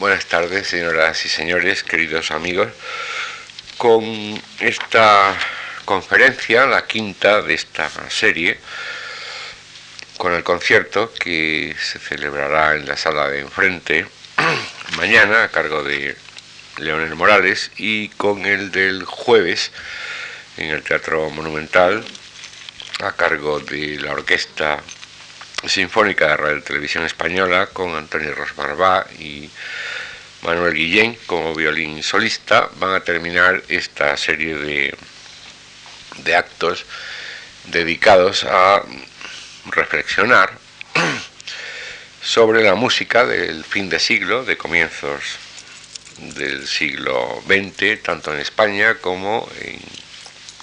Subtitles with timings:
[0.00, 2.68] Buenas tardes, señoras y señores, queridos amigos.
[3.76, 4.02] Con
[4.58, 5.36] esta
[5.84, 8.58] conferencia, la quinta de esta serie,
[10.16, 14.06] con el concierto que se celebrará en la sala de enfrente
[14.96, 16.16] mañana a cargo de
[16.78, 19.70] Leonel Morales y con el del jueves
[20.56, 22.02] en el Teatro Monumental
[23.00, 24.80] a cargo de la Orquesta
[25.66, 29.50] Sinfónica de Radio Televisión Española con Antonio Rosbarbá y
[30.42, 34.94] Manuel Guillén como violín solista van a terminar esta serie de,
[36.24, 36.86] de actos
[37.66, 38.82] dedicados a
[39.66, 40.50] reflexionar
[42.22, 45.38] sobre la música del fin de siglo, de comienzos
[46.34, 49.78] del siglo XX, tanto en España como en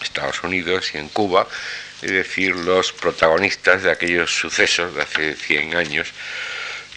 [0.02, 1.48] Estados Unidos y en Cuba,
[2.02, 6.08] es decir, los protagonistas de aquellos sucesos de hace 100 años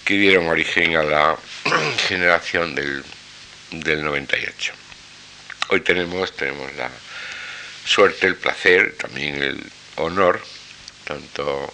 [0.05, 1.37] que dieron origen a la
[2.09, 3.03] generación del,
[3.71, 4.73] del 98.
[5.69, 6.91] Hoy tenemos, tenemos la
[7.85, 9.63] suerte, el placer, también el
[9.97, 10.43] honor,
[11.05, 11.73] tanto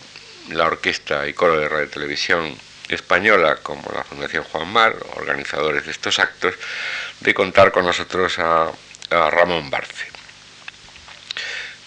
[0.51, 2.57] la Orquesta y Coro de Radio Televisión
[2.89, 6.55] Española como la Fundación Juan Mar, organizadores de estos actos,
[7.21, 8.71] de contar con nosotros a
[9.11, 10.16] Ramón Barce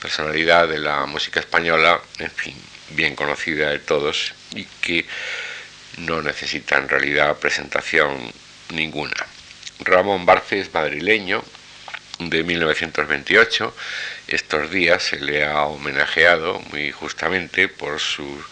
[0.01, 2.55] personalidad de la música española, en fin,
[2.91, 5.05] bien conocida de todos y que
[5.97, 8.31] no necesita en realidad presentación
[8.69, 9.25] ninguna.
[9.79, 11.43] Ramón Barce es madrileño
[12.19, 13.75] de 1928.
[14.27, 18.43] Estos días se le ha homenajeado muy justamente por su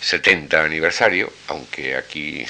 [0.00, 2.44] 70 eh, aniversario, aunque aquí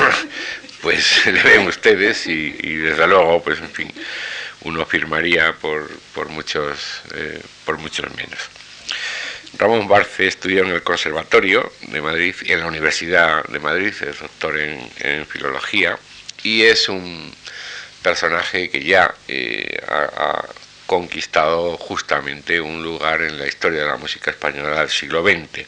[0.82, 3.92] pues le ven ustedes y, y desde luego, pues en fin,
[4.64, 8.38] uno firmaría por, por, muchos, eh, por muchos menos.
[9.56, 14.18] Ramón Barce estudió en el Conservatorio de Madrid y en la Universidad de Madrid, es
[14.18, 15.98] doctor en, Filología,
[16.42, 17.32] y es un
[18.02, 20.44] personaje que ya eh, ha,
[20.86, 25.66] conquistado justamente un lugar en la historia de la música española del siglo XX.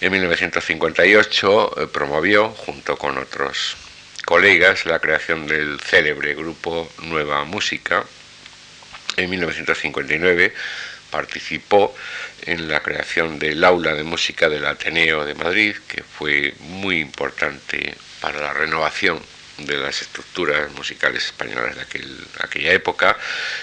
[0.00, 3.76] En 1958 eh, promovió, junto con otros
[4.24, 8.04] colegas la creación del célebre grupo Nueva Música.
[9.16, 10.54] En 1959
[11.10, 11.94] participó
[12.42, 17.94] en la creación del aula de música del Ateneo de Madrid, que fue muy importante
[18.20, 19.20] para la renovación
[19.58, 21.82] de las estructuras musicales españolas de
[22.40, 23.18] aquella época.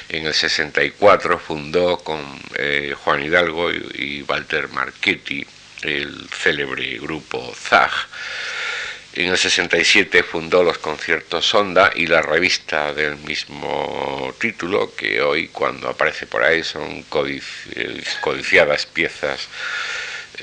[0.07, 2.21] En el 64 fundó con
[2.55, 5.45] eh, Juan Hidalgo y, y Walter Marchetti
[5.81, 7.91] el célebre grupo ZAG
[9.19, 15.49] en el 67 fundó los conciertos Sonda y la revista del mismo título, que hoy
[15.49, 19.49] cuando aparece por ahí son codiciadas piezas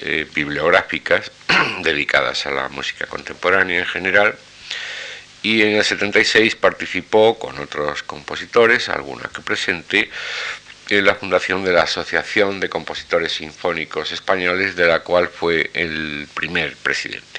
[0.02, 1.32] eh, bibliográficas
[1.82, 4.36] dedicadas a la música contemporánea en general.
[5.42, 10.10] Y en el 76 participó con otros compositores, alguna que presente,
[10.90, 16.28] en la fundación de la Asociación de Compositores Sinfónicos Españoles, de la cual fue el
[16.34, 17.35] primer presidente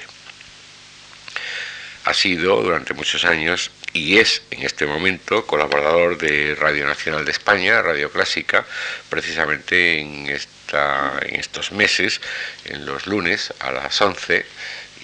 [2.08, 7.32] ha sido durante muchos años y es en este momento colaborador de Radio Nacional de
[7.32, 8.64] España, Radio Clásica,
[9.10, 12.22] precisamente en, esta, en estos meses,
[12.64, 14.46] en los lunes a las 11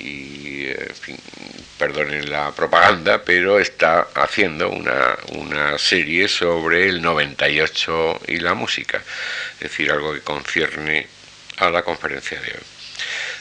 [0.01, 1.19] y, en fin,
[1.79, 9.03] perdonen la propaganda, pero está haciendo una, una, serie sobre el 98 y la música,
[9.57, 11.07] es decir, algo que concierne
[11.59, 12.84] a la conferencia de hoy.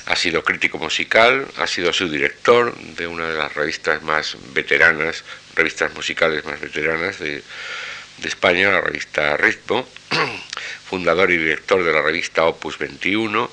[0.06, 5.24] Ha sido crítico musical, ha sido su director de una de las revistas más veteranas,
[5.56, 7.44] revistas musicales más veteranas de,
[8.24, 9.86] España, la revista Ritmo,
[10.90, 13.52] fundador y director de la revista Opus 21,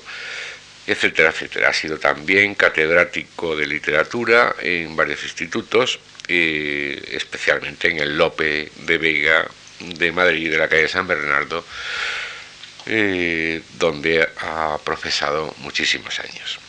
[0.87, 1.69] etcétera, etcétera.
[1.69, 8.97] Ha sido también catedrático de literatura en varios institutos, eh, especialmente en el Lope de
[8.97, 9.47] Vega
[9.79, 11.65] de Madrid, de la calle San Bernardo,
[12.85, 16.59] donde ha profesado muchísimos años.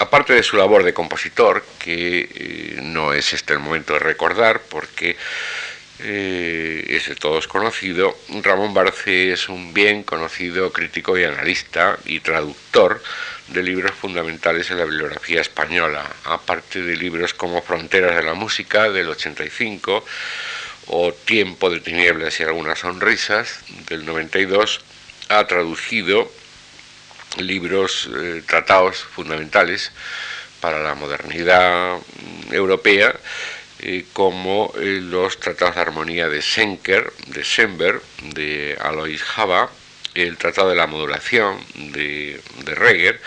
[0.00, 4.62] Aparte de su labor de compositor, que eh, no es este el momento de recordar
[4.62, 5.14] porque
[5.98, 12.20] eh, es de todos conocido, Ramón Barce es un bien conocido crítico y analista y
[12.20, 13.02] traductor
[13.48, 18.90] de libros fundamentales en la bibliografía española, aparte de libros como Fronteras de la Música
[18.90, 20.02] del 85
[20.86, 24.80] o Tiempo de Tinieblas y algunas sonrisas del 92
[25.30, 26.30] ha traducido
[27.38, 29.92] libros, eh, tratados fundamentales
[30.60, 33.14] para la modernidad mm, europea,
[33.78, 38.02] eh, como eh, los tratados de armonía de Senker, de Sember,
[38.34, 39.70] de Alois Java,
[40.14, 43.20] el Tratado de la Modulación de, de Reger,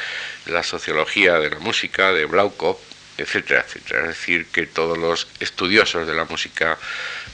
[0.46, 2.78] la Sociología de la Música de Blaukov,
[3.18, 4.02] etcétera, etcétera.
[4.02, 6.78] Es decir, que todos los estudiosos de la música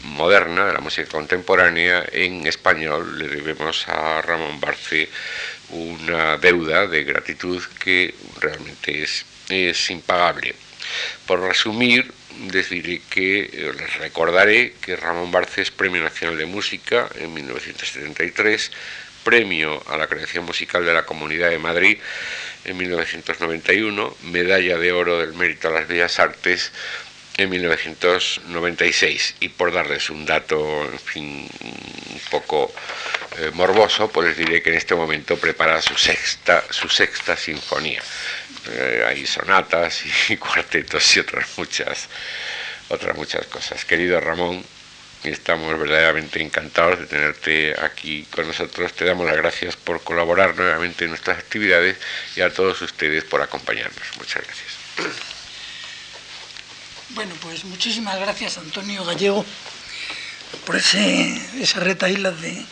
[0.04, 5.10] moderna, de la música contemporánea, en español le debemos a Ramón Barce
[5.70, 10.56] una deuda de gratitud que realmente es, es impagable.
[11.26, 12.12] Por resumir,
[12.48, 18.72] deciré que eh, les recordaré que Ramón Barce es Premio Nacional de Música en 1973,
[19.24, 21.98] Premio a la Creación Musical de la Comunidad de Madrid
[22.66, 26.72] en 1991, Medalla de Oro del Mérito a las Bellas Artes
[27.38, 29.36] en 1996.
[29.40, 32.74] Y por darles un dato, en fin, un poco
[33.38, 38.02] eh, morboso, pues les diré que en este momento prepara su sexta, su sexta sinfonía.
[38.72, 42.08] Eh, hay sonatas y cuartetos y otras muchas,
[42.90, 43.86] otras muchas cosas.
[43.86, 44.64] Querido Ramón,
[45.24, 48.94] estamos verdaderamente encantados de tenerte aquí con nosotros.
[48.94, 51.98] Te damos las gracias por colaborar nuevamente en nuestras actividades
[52.36, 54.04] y a todos ustedes por acompañarnos.
[54.18, 54.70] Muchas gracias.
[57.10, 59.44] Bueno, pues muchísimas gracias Antonio Gallego
[60.66, 62.66] por ese, esa retaíla de,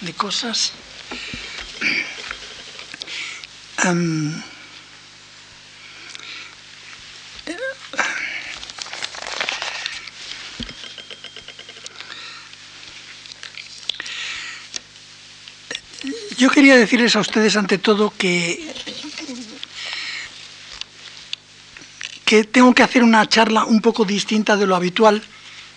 [0.00, 0.72] de cosas.
[16.40, 18.64] Yo quería decirles a ustedes ante todo que,
[22.24, 25.22] que tengo que hacer una charla un poco distinta de lo habitual,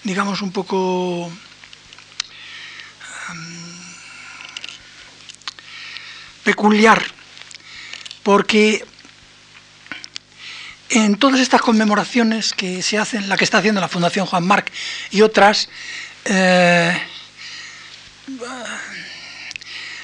[0.06, 1.30] digamos un poco
[6.46, 7.04] peculiar,
[8.24, 8.86] porque
[10.92, 14.72] en todas estas conmemoraciones que se hacen, la que está haciendo la Fundación Juan Marc
[15.12, 15.68] y otras,
[16.24, 16.98] eh,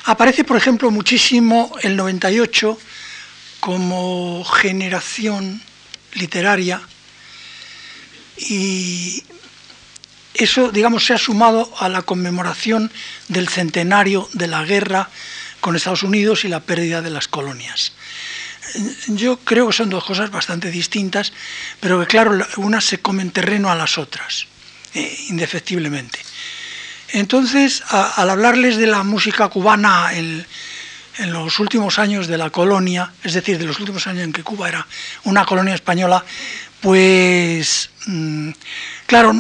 [0.10, 2.80] Aparece, por ejemplo, muchísimo el 98
[3.60, 5.62] como generación
[6.14, 6.82] literaria
[8.36, 9.24] y
[10.34, 12.92] eso, digamos, se ha sumado a la conmemoración
[13.28, 15.12] del centenario de la guerra
[15.60, 17.92] con Estados Unidos y la pérdida de las colonias.
[19.10, 21.34] Yo creo que son dos cosas bastante distintas,
[21.80, 24.48] pero que claro, unas se comen terreno a las otras,
[24.96, 26.29] eh, indefectiblemente.
[27.12, 30.46] Entonces, al hablarles de la música cubana en,
[31.28, 34.70] los últimos años de la colonia, es decir, de los últimos años en que Cuba
[34.70, 34.88] era
[35.26, 36.24] una colonia española,
[36.80, 38.52] pues, mm,
[39.06, 39.34] claro,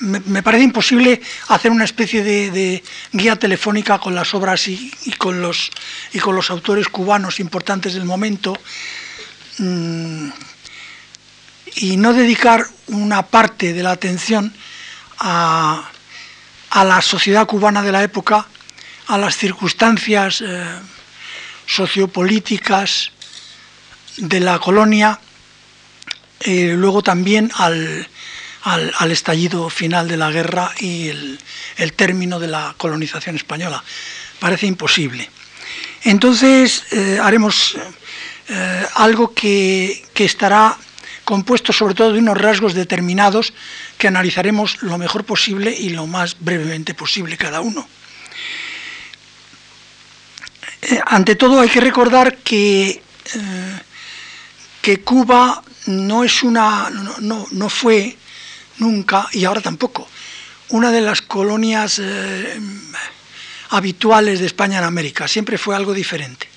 [0.00, 2.82] me, parece imposible hacer una especie de,
[3.12, 5.70] guía telefónica con las obras y, con los,
[6.14, 8.58] y con los autores cubanos importantes del momento.
[9.58, 10.30] Mm,
[11.74, 14.54] y no dedicar una parte de la atención
[15.18, 15.91] a,
[16.72, 18.46] a la sociedad cubana de la época,
[19.08, 20.64] a las circunstancias eh,
[21.66, 23.12] sociopolíticas
[24.16, 25.20] de la colonia,
[26.40, 28.08] eh, luego también al,
[29.10, 31.38] estallido final de la guerra y el,
[31.94, 33.84] término de la colonización española.
[34.40, 35.30] Parece imposible.
[36.04, 37.76] Entonces eh, haremos
[38.96, 40.76] algo que, que estará
[41.24, 43.52] compuesto sobre todo de unos rasgos determinados
[43.98, 47.86] que analizaremos lo mejor posible y lo más brevemente posible cada uno.
[50.82, 53.80] Eh, ante todo hay que recordar que, eh,
[54.80, 56.90] que Cuba no es una,
[57.20, 58.16] no, no, fue
[58.78, 60.08] nunca y ahora tampoco
[60.70, 62.58] una de las colonias eh,
[63.70, 65.28] habituales de España en América.
[65.28, 66.48] Siempre fue algo diferente.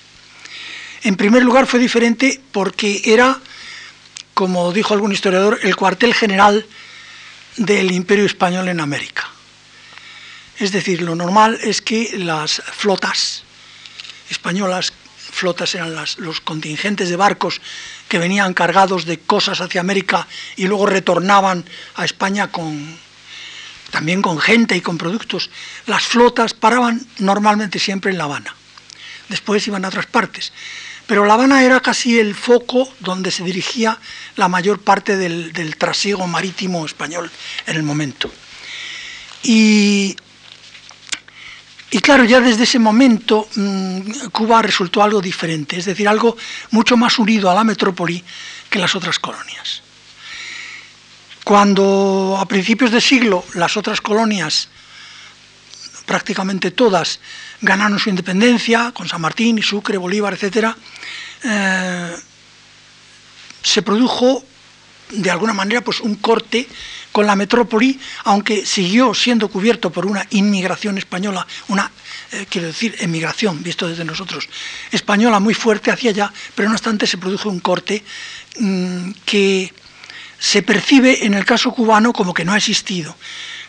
[1.02, 3.38] En primer lugar fue diferente porque era
[4.36, 6.66] como dijo algún historiador, el cuartel general
[7.56, 9.26] del imperio español en América.
[10.58, 13.44] Es decir, lo normal es que las flotas
[14.28, 17.62] españolas, flotas eran los contingentes de barcos
[18.10, 21.64] que venían cargados de cosas hacia América y luego retornaban
[21.94, 22.94] a España con,
[23.90, 25.48] también con gente y con productos.
[25.86, 28.54] Las flotas paraban normalmente siempre en La Habana.
[29.30, 30.52] Después iban a otras partes.
[31.06, 33.98] Pero La Habana era casi el foco donde se dirigía
[34.34, 37.30] la mayor parte del, trasiego marítimo español
[37.66, 38.30] en el momento.
[39.44, 40.16] Y,
[42.02, 46.36] claro, ya desde ese momento mm, Cuba resultó algo diferente, es decir, algo
[46.70, 48.22] mucho más unido a la metrópoli
[48.68, 49.82] que las otras colonias.
[51.44, 54.68] Cuando a principios de siglo las otras colonias,
[56.04, 57.20] prácticamente todas,
[57.60, 60.74] ganaron su independencia, con San Martín y Sucre, Bolívar, etc.,
[61.44, 62.16] eh,
[63.62, 64.44] se produjo
[65.10, 66.66] de alguna manera pues un corte
[67.12, 71.90] con la metrópoli, aunque siguió siendo cubierto por una inmigración española, una,
[72.32, 74.48] eh, quiero decir, emigración, visto desde nosotros,
[74.90, 78.04] española muy fuerte hacia allá, pero no obstante se produjo un corte
[78.58, 79.72] mm, que
[80.38, 83.16] se percibe en el caso cubano como que no ha existido.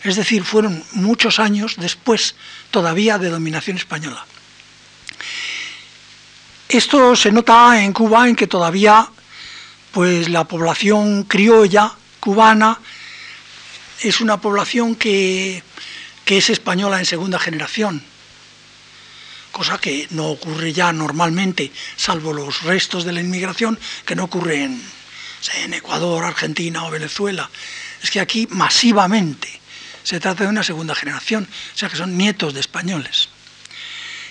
[0.07, 2.35] Es decir, fueron muchos años después
[2.71, 4.25] todavía de dominación española.
[6.69, 9.09] Esto se nota en Cuba en que todavía
[9.91, 12.79] pues la población criolla cubana
[13.99, 15.61] es una población que,
[16.25, 18.01] es española en segunda generación,
[19.51, 24.63] cosa que no ocurre ya normalmente, salvo los restos de la inmigración, que no ocurre
[24.63, 27.49] en Ecuador, Argentina o Venezuela.
[28.01, 29.66] Es que aquí masivamente
[30.07, 31.43] se trata de una segunda generación,
[31.75, 33.27] o sea que son nietos de españoles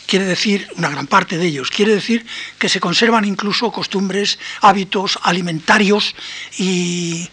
[0.06, 2.24] quiere decir, una gran parte de ellos, quiere decir
[2.58, 6.14] que se conservan incluso costumbres, hábitos alimentarios
[6.58, 7.28] y,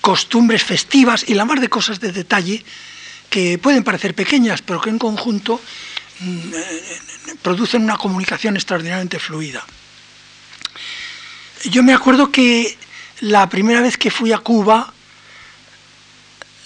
[0.00, 2.64] costumbres festivas y la más de cosas de detalle
[3.28, 5.60] que pueden parecer pequeñas, pero que en conjunto
[6.20, 6.98] mm, eh,
[7.42, 9.66] producen una comunicación extraordinariamente fluida.
[11.64, 12.78] Yo me acuerdo que
[13.20, 14.94] la primera vez que fui a Cuba,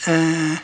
[0.07, 0.59] eh,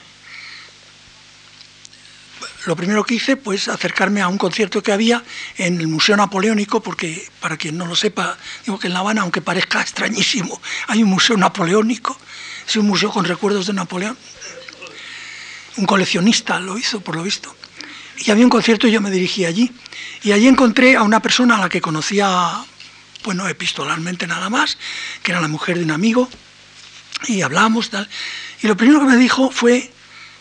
[2.67, 5.23] lo primero que hice, pues acercarme a un concierto que había
[5.57, 9.23] en el Museo Napoleónico, porque para quien no lo sepa, digo que en La Habana,
[9.23, 12.19] aunque parezca extrañísimo, hay un museo napoleónico,
[12.67, 14.19] es un museo con recuerdos de Napoleón.
[15.77, 17.55] Un coleccionista lo hizo, por lo visto.
[18.19, 19.71] Y había un concierto y yo me dirigí allí.
[20.23, 22.65] Y allí encontré a una persona a la que conocía,
[23.25, 24.79] bueno, epistolarmente nada más,
[25.23, 26.29] que era la mujer de un amigo,
[27.29, 28.09] y hablamos, tal.
[28.63, 29.91] Y lo primero que me dijo fue,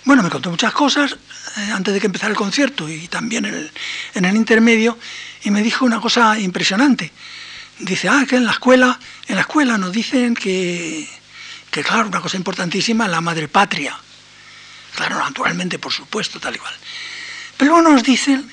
[0.05, 1.17] bueno, me contó muchas cosas,
[1.57, 4.97] eh, antes de que empezara el concierto y también en el, intermedio,
[5.43, 7.11] y me dijo una cosa impresionante.
[7.79, 11.07] Dice, ah, que en la escuela, en la escuela nos dicen que,
[11.69, 13.97] que claro, una cosa importantísima, la madre patria.
[14.95, 16.73] Claro, naturalmente, por supuesto, tal y cual.
[17.57, 18.49] Pero luego nos dicen,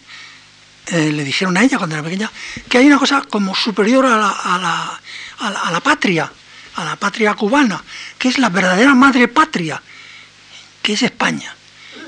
[0.86, 2.30] eh, le dijeron a ella cuando era pequeña,
[2.68, 5.00] que hay una cosa como superior a la,
[5.38, 6.32] a la patria,
[6.76, 7.82] a la patria cubana,
[8.18, 9.82] que es la verdadera madre patria,
[10.82, 11.54] que es España.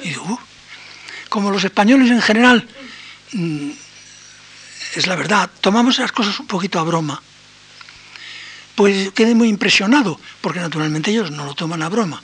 [0.03, 0.39] Y digo, uh,
[1.29, 2.67] como los españoles en general,
[3.33, 3.71] mm,
[4.97, 7.21] es la verdad, tomamos las cosas un poquito a broma,
[8.75, 12.23] pues quedé muy impresionado, porque naturalmente ellos no lo toman a broma.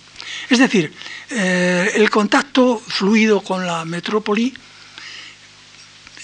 [0.49, 0.93] Es decir,
[1.31, 4.53] eh, el contacto fluido con la metrópoli,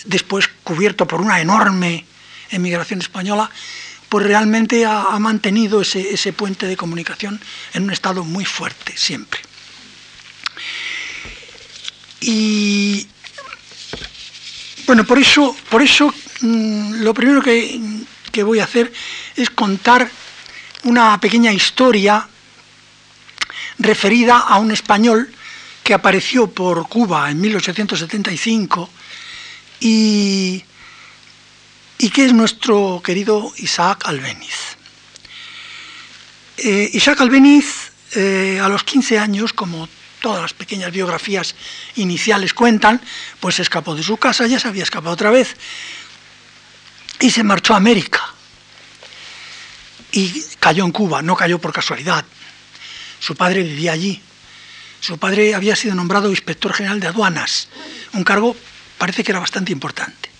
[0.04, 2.04] después cubierto por una enorme
[2.50, 3.50] emigración española,
[4.08, 7.40] pues realmente ha, mantenido ese puente de comunicación
[7.74, 9.40] en un estado muy fuerte siempre.
[12.20, 13.06] Y
[14.86, 17.80] bueno, por eso, por eso mm, lo primero que,
[18.32, 18.92] que voy a hacer
[19.34, 20.10] es contar
[20.84, 22.28] una pequeña historia
[23.78, 25.30] referida a un español
[25.82, 28.90] que apareció por Cuba en 1875
[29.80, 30.64] y,
[31.98, 34.76] y que es nuestro querido Isaac Albeniz.
[36.58, 39.88] Eh, Isaac Albeniz, eh, a los 15 años, como
[40.20, 41.54] todas las pequeñas biografías
[41.96, 43.00] iniciales cuentan,
[43.40, 45.56] pues se escapó de su casa, ya se había escapado otra vez,
[47.20, 48.22] y se marchó a América.
[50.12, 52.24] Y cayó en Cuba, no cayó por casualidad.
[53.20, 54.22] Su padre vivía allí.
[55.00, 57.68] Su padre había sido nombrado inspector general de aduanas,
[58.12, 58.56] un cargo
[58.98, 60.35] parece que era bastante importante.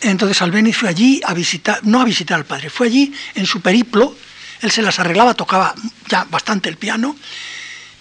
[0.00, 3.60] Entonces Albeni fue allí a visitar, no a visitar al padre, fue allí en su
[3.60, 4.16] periplo,
[4.62, 5.74] él se las arreglaba, tocaba
[6.08, 7.16] ya bastante el piano,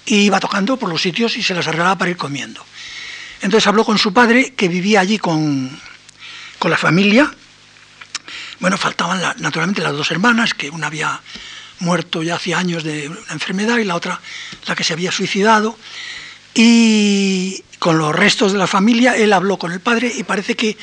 [0.05, 2.65] y iba tocando por los sitios y se las arreglaba para ir comiendo.
[3.41, 5.79] Entonces habló con su padre, que vivía allí con,
[6.61, 7.31] la familia.
[8.59, 11.21] Bueno, faltaban naturalmente las dos hermanas, que una había
[11.79, 14.19] muerto ya hacía años de una enfermedad y la otra
[14.65, 15.77] la que se había suicidado.
[16.53, 20.77] Y con los restos de la familia, él habló con el padre y parece que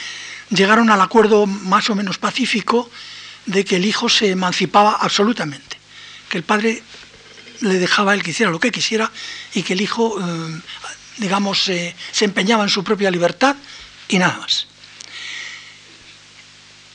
[0.50, 2.90] llegaron al acuerdo más o menos pacífico
[3.46, 5.78] de que el hijo se emancipaba absolutamente,
[6.28, 6.82] que el padre
[7.60, 9.10] le dejaba él que hiciera lo que quisiera
[9.54, 10.60] y que el hijo, eh,
[11.18, 13.56] digamos, se empeñaba en su propia libertad
[14.08, 14.66] y nada más.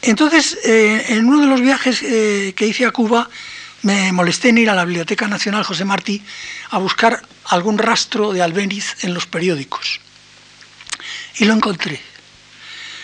[0.01, 3.29] Entonces, eh, en uno de los viajes eh, que hice a Cuba,
[3.84, 6.22] me molesté en ir a la Biblioteca Nacional José Martí
[6.72, 10.00] a buscar algún rastro de Albeniz en los periódicos.
[11.38, 12.01] Y lo encontré.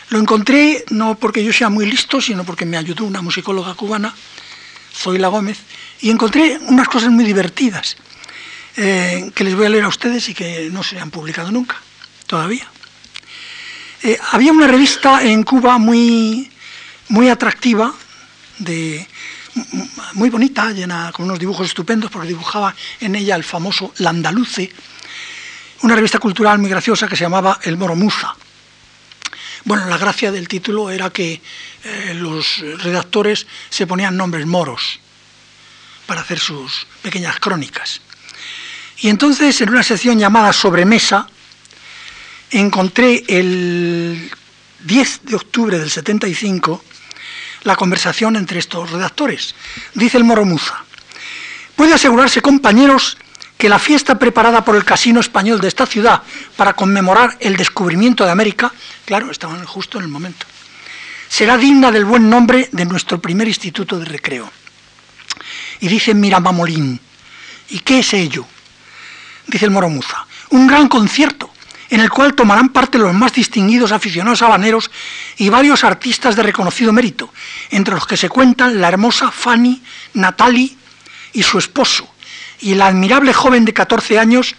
[0.09, 4.13] Lo encontré no porque yo sea muy listo, sino porque me ayudó una musicóloga cubana,
[4.93, 5.59] Zoila Gómez,
[6.01, 7.97] y encontré unas cosas muy divertidas
[8.77, 11.75] eh, que les voy a leer a ustedes y que no se han publicado nunca,
[12.25, 12.67] todavía.
[14.03, 16.49] Eh, había una revista en Cuba muy,
[17.09, 17.93] muy atractiva,
[18.59, 19.07] de,
[20.13, 24.71] muy bonita, llena con unos dibujos estupendos, porque dibujaba en ella el famoso Landaluce,
[25.81, 28.35] una revista cultural muy graciosa que se llamaba El Moromuza.
[29.65, 31.41] Bueno, la gracia del título era que
[31.83, 34.99] eh, los redactores se ponían nombres moros
[36.05, 38.01] para hacer sus pequeñas crónicas.
[38.99, 41.27] Y entonces, en una sección llamada Sobremesa,
[42.49, 44.31] encontré el
[44.79, 46.83] 10 de octubre del 75
[47.63, 49.53] la conversación entre estos redactores.
[49.93, 50.83] Dice el Moromuza,
[51.75, 53.17] puede asegurarse, compañeros,
[53.57, 56.21] que la fiesta preparada por el Casino Español de esta ciudad
[56.55, 58.71] para conmemorar el descubrimiento de América,
[59.05, 60.45] claro, estaban justo en el momento,
[61.27, 64.51] será digna del buen nombre de nuestro primer instituto de recreo.
[65.79, 66.99] Y dice Miramamolín,
[67.69, 68.45] ¿y qué es ello?
[69.47, 71.51] Dice el Moromuza, un gran concierto
[71.89, 74.91] en el cual tomarán parte los más distinguidos aficionados habaneros
[75.37, 77.33] y varios artistas de reconocido mérito,
[77.69, 79.81] entre los que se cuentan la hermosa Fanny
[80.13, 80.77] Natali
[81.33, 82.09] y su esposo,
[82.59, 84.55] y el admirable joven de 14 años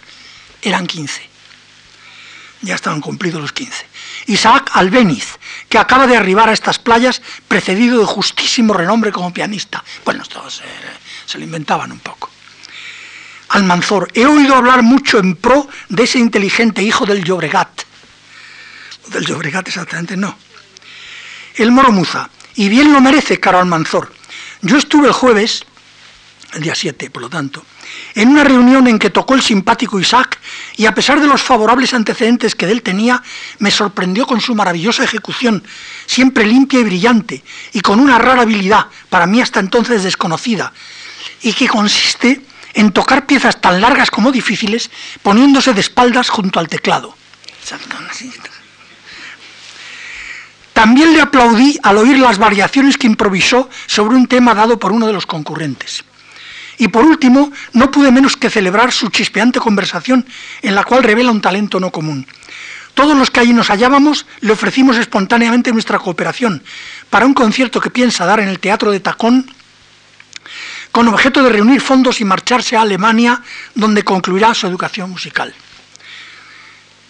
[0.61, 1.29] eran 15.
[2.61, 3.85] Ya estaban cumplidos los 15.
[4.27, 5.37] Isaac Albeniz,
[5.69, 9.83] que acaba de arribar a estas playas, precedido de justísimo renombre como pianista.
[10.03, 10.61] Bueno, todos
[11.25, 12.29] se lo inventaban un poco.
[13.49, 17.83] Almanzor, he oído hablar mucho en pro de ese inteligente hijo del Llobregat.
[19.07, 20.37] Del Llobregat exactamente no.
[21.55, 24.13] El Moromuza, y bien lo merece, caro Almanzor.
[24.61, 25.65] Yo estuve el jueves,
[26.53, 27.65] el día 7, por lo tanto,
[28.15, 30.39] en una reunión en que tocó el simpático Isaac
[30.75, 33.21] y a pesar de los favorables antecedentes que de él tenía,
[33.59, 35.63] me sorprendió con su maravillosa ejecución,
[36.05, 40.73] siempre limpia y brillante, y con una rara habilidad, para mí hasta entonces desconocida,
[41.41, 42.41] y que consiste
[42.73, 44.89] en tocar piezas tan largas como difíciles,
[45.21, 47.15] poniéndose de espaldas junto al teclado.
[50.73, 55.07] También le aplaudí al oír las variaciones que improvisó sobre un tema dado por uno
[55.07, 56.05] de los concurrentes.
[56.79, 60.25] Y por último, no pude menos que celebrar su chispeante conversación,
[60.61, 62.25] en la cual revela un talento no común.
[62.93, 66.63] Todos los que allí nos hallábamos le ofrecimos espontáneamente nuestra cooperación
[67.09, 69.53] para un concierto que piensa dar en el Teatro de Tacón
[70.91, 73.43] con objeto de reunir fondos y marcharse a Alemania,
[73.75, 75.53] donde concluirá su educación musical.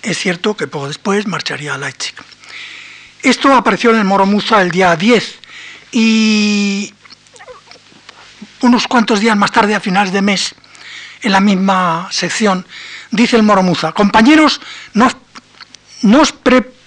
[0.01, 2.15] Es cierto que poco después marcharía a Leipzig.
[3.21, 5.39] Esto apareció en el Moromuza el día 10
[5.91, 6.93] y
[8.61, 10.55] unos cuantos días más tarde, a finales de mes,
[11.21, 12.65] en la misma sección,
[13.11, 14.61] dice el Moromuza, compañeros,
[14.93, 15.07] no,
[16.21, 16.79] os pre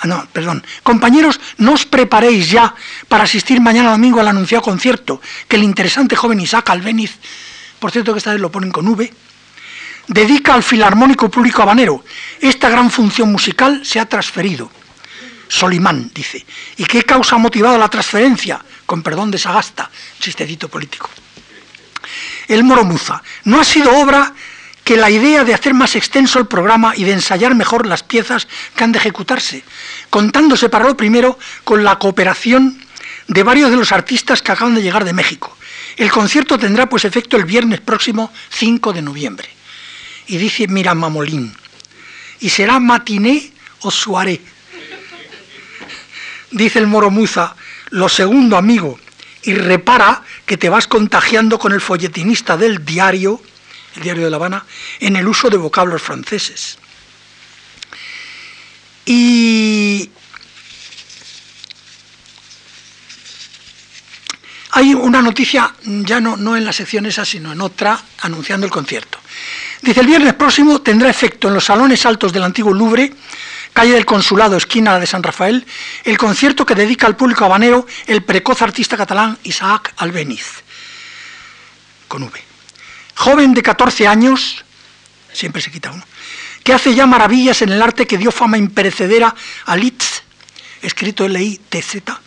[0.00, 0.62] Ah, no, perdón.
[0.84, 2.72] Compañeros, no os preparéis ya
[3.08, 7.18] para asistir mañana domingo al anunciado concierto que el interesante joven Isaac Albeniz,
[7.80, 9.12] por cierto que esta vez lo ponen con V,
[10.06, 12.04] dedica al Filarmónico Público Habanero.
[12.40, 14.70] Esta gran función musical se ha transferido.
[15.48, 16.44] Solimán dice.
[16.76, 18.62] ¿Y qué causa ha motivado la transferencia?
[18.86, 21.10] Con perdón de Sagasta, chistecito político.
[22.46, 23.22] El Moromuza.
[23.44, 24.32] No ha sido obra
[24.84, 28.48] que la idea de hacer más extenso el programa y de ensayar mejor las piezas
[28.74, 29.62] que han de ejecutarse,
[30.08, 32.82] contándose para lo primero con la cooperación
[33.26, 35.54] de varios de los artistas que acaban de llegar de México.
[35.98, 39.50] El concierto tendrá pues efecto el viernes próximo 5 de noviembre.
[40.26, 41.54] Y dice Mira Mamolín,
[42.40, 44.40] y será matiné o suaré.
[46.50, 47.54] Dice el Moromuza,
[47.90, 48.98] lo segundo amigo,
[49.42, 53.40] y repara que te vas contagiando con el folletinista del diario
[53.96, 54.64] el Diario de La Habana,
[55.00, 56.78] en el uso de vocablos franceses.
[59.04, 60.10] Y
[64.72, 68.72] hay una noticia, ya no, no en la sección esa, sino en otra, anunciando el
[68.72, 69.18] concierto.
[69.82, 73.12] Dice, el viernes próximo tendrá efecto en los salones altos del antiguo Louvre,
[73.78, 75.64] calle del Consulado, esquina de San Rafael,
[76.02, 80.64] el concierto que dedica al público habanero el precoz artista catalán Isaac Albeniz,
[82.08, 82.42] con V
[83.14, 84.64] joven de 14 años,
[85.32, 86.02] siempre se quita uno,
[86.64, 89.32] que hace ya maravillas en el arte que dio fama imperecedera
[89.66, 90.24] a Litz,
[90.82, 92.20] escrito L-I-T-Z,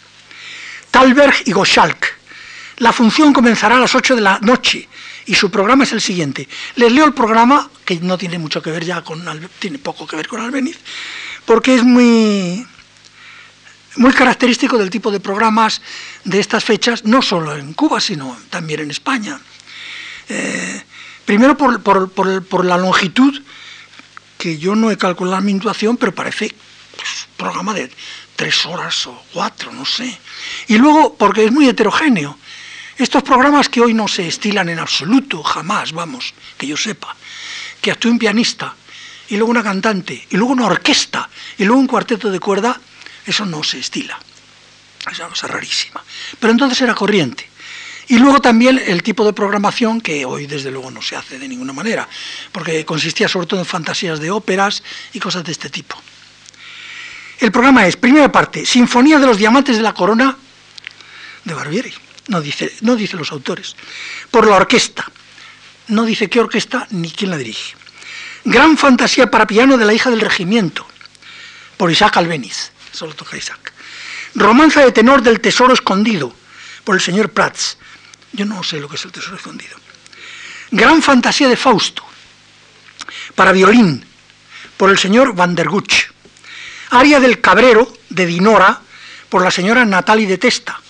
[0.89, 2.17] Talberg y Goschalk.
[2.77, 4.87] La función comenzará a las 8 de la noche
[5.25, 6.47] y su programa es el siguiente.
[6.75, 9.23] Les leo el programa, que no tiene mucho que ver ya con,
[9.59, 10.79] tiene poco que ver con Albeniz,
[11.51, 12.65] porque es muy,
[13.97, 15.81] muy característico del tipo de programas
[16.23, 19.37] de estas fechas, no solo en Cuba, sino también en España.
[20.29, 20.81] Eh,
[21.25, 23.37] primero por, la longitud,
[24.37, 26.55] que yo no he calculado mi intuación, pero parece
[26.95, 27.91] pues, programa de
[28.37, 30.21] tres horas o cuatro, no sé.
[30.67, 32.37] Y luego porque es muy heterogéneo.
[32.97, 37.13] Estos programas que hoy no se estilan en absoluto, jamás, vamos, que yo sepa,
[37.81, 38.73] que actúe un pianista,
[39.31, 42.77] y luego una cantante, y luego una orquesta, y luego un cuarteto de cuerda,
[43.25, 44.19] eso no se estila.
[45.09, 46.03] Es una cosa rarísima.
[46.37, 47.49] Pero entonces era corriente.
[48.09, 51.47] Y luego también el tipo de programación que hoy desde luego no se hace de
[51.47, 52.09] ninguna manera,
[52.51, 55.95] porque consistía sobre todo en fantasías de óperas y cosas de este tipo.
[57.39, 60.37] El programa es, primera parte, Sinfonía de los Diamantes de la Corona
[61.45, 61.93] de Barbieri,
[62.27, 63.77] no dice, no dice los autores,
[64.29, 65.09] por la orquesta,
[65.87, 67.80] no dice qué orquesta ni quién la dirige.
[68.43, 70.85] Gran fantasía para piano de la hija del regimiento,
[71.77, 73.71] por Isaac Albeniz, solo toca Isaac.
[74.33, 76.33] Romanza de tenor del tesoro escondido,
[76.83, 77.77] por el señor Prats,
[78.33, 79.77] yo no sé lo que es el tesoro escondido.
[80.71, 82.03] Gran fantasía de Fausto,
[83.35, 84.05] para violín,
[84.77, 86.09] por el señor Van der Guch.
[86.91, 88.81] Aria del Cabrero, de Dinora,
[89.29, 90.81] por la señora Natalie de Testa,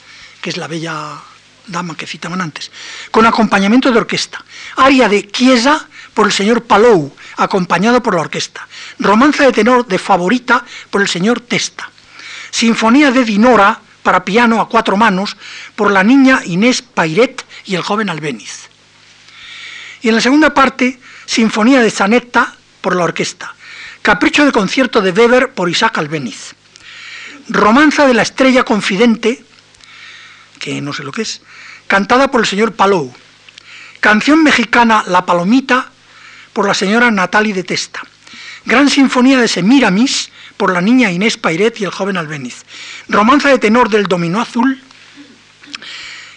[0.42, 1.22] que es la bella
[1.68, 2.72] dama que citaban antes,
[3.12, 4.44] con acompañamiento de orquesta.
[4.78, 8.68] Aria de Chiesa, por el señor Palou, acompañado por la orquesta.
[9.00, 11.90] Romanza de tenor de Favorita, por el señor Testa.
[12.50, 15.38] Sinfonía de Dinora, para piano a cuatro manos
[15.76, 18.70] por la niña Inés Pairet y el joven Albéniz.
[20.02, 23.56] Y en la segunda parte, Sinfonía de Zanetta por la orquesta,
[24.02, 26.56] Capricho de concierto de Weber por Isaac Albéniz,
[27.48, 29.44] Romanza de la estrella confidente,
[30.58, 31.42] que no sé lo que es,
[31.88, 33.14] cantada por el señor Palou,
[34.00, 35.91] Canción mexicana La Palomita
[36.54, 38.02] por la señora Natalie de Testa,
[38.66, 42.64] Gran Sinfonía de Semiramis por la niña Inés Pairet y el joven Albéniz.
[43.08, 44.82] Romanza de tenor del Dominó Azul,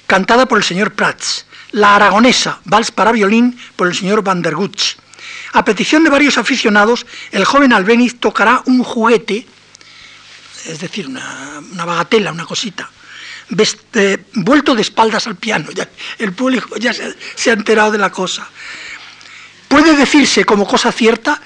[0.06, 1.46] cantada por el señor Prats.
[1.72, 4.96] La Aragonesa, vals para violín, por el señor Van der Gutsch.
[5.52, 9.46] A petición de varios aficionados, el joven Albéniz tocará un juguete,
[10.66, 12.88] es decir, una, bagatela, una cosita,
[14.34, 15.68] vuelto de espaldas al piano.
[15.74, 18.48] Ya, el público ya se ha enterado de la cosa.
[19.74, 21.42] Puede decirse como cosa cierta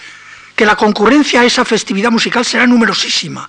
[0.55, 3.49] que la concurrencia a esa festividad musical será numerosísima,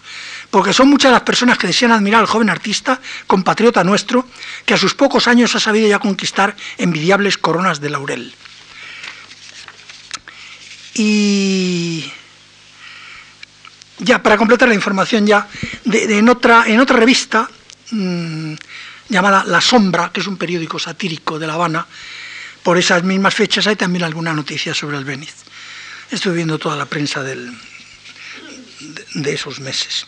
[0.50, 4.26] porque son muchas las personas que desean admirar al joven artista, compatriota nuestro,
[4.65, 8.34] que a sus pocos años ha sabido ya conquistar envidiables coronas de laurel.
[10.94, 12.10] Y
[13.98, 15.46] ya para completar la información ya,
[15.92, 17.50] en, otra, en otra revista
[17.92, 18.54] mm,
[19.10, 21.86] llamada La Sombra, que es un periódico satírico de La Habana,
[22.70, 25.44] por esas mismas fechas hay también alguna noticia sobre el Venice.
[26.12, 27.50] Estoy viendo toda la prensa de,
[29.26, 30.06] esos meses.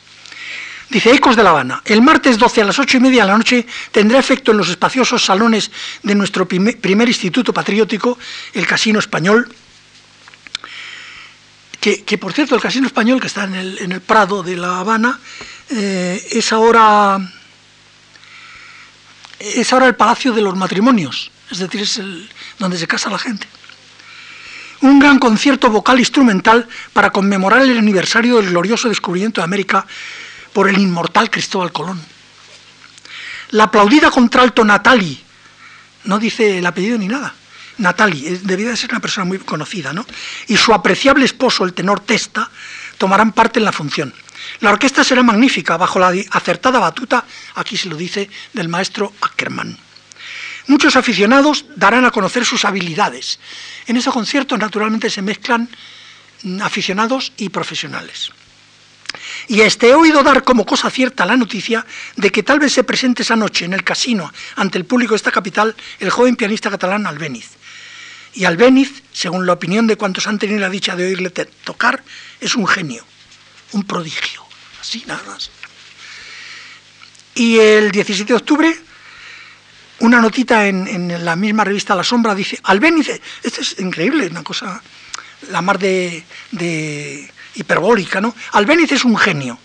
[0.87, 1.81] Dice Ecos de La Habana.
[1.83, 4.69] El martes 12 a las 8 y media de la noche tendrá efecto en los
[4.69, 5.71] espaciosos salones
[6.03, 8.19] de nuestro primer, instituto patriótico,
[8.53, 9.51] el Casino Español.
[11.79, 13.55] Que, por cierto, el Casino Español, que está en
[13.91, 15.19] el, Prado de La Habana,
[15.71, 17.19] eh, es ahora
[19.39, 23.19] es ahora el Palacio de los Matrimonios, es decir, es el, donde se casa la
[23.19, 23.47] gente
[24.81, 29.85] un gran concierto vocal instrumental para conmemorar el aniversario del glorioso descubrimiento de América
[30.53, 32.01] por el inmortal Cristóbal Colón.
[33.51, 35.23] La aplaudida contralto Natali,
[36.05, 37.33] no dice el apellido ni nada,
[37.77, 40.05] Natali, debía de ser una persona muy conocida, ¿no?
[40.47, 42.49] Y su apreciable esposo, el tenor Testa,
[42.97, 44.13] tomarán parte en la función.
[44.59, 49.77] La orquesta será magnífica, bajo la acertada batuta, aquí se lo dice, del maestro Ackermann.
[50.67, 53.39] Muchos aficionados darán a conocer sus habilidades.
[53.87, 55.69] En esos conciertos naturalmente se mezclan
[56.43, 58.31] mm, aficionados y profesionales.
[59.47, 62.83] Y este he oído dar como cosa cierta la noticia de que tal vez se
[62.83, 66.69] presente esa noche en el casino ante el público de esta capital el joven pianista
[66.69, 67.49] catalán Albéniz.
[68.33, 72.01] Y Albéniz, según la opinión de cuantos han tenido la dicha de oírle tocar,
[72.39, 73.05] es un genio,
[73.73, 74.45] un prodigio,
[74.79, 75.51] así nada más.
[77.35, 78.81] Y el 17 de octubre
[80.01, 83.09] una notita en, la misma revista La Sombra dice, Albéniz,
[83.43, 84.81] esto es increíble, una cosa,
[85.49, 86.23] la mar de,
[87.55, 88.35] hiperbólica, ¿no?
[88.53, 89.59] Albéniz es un genio,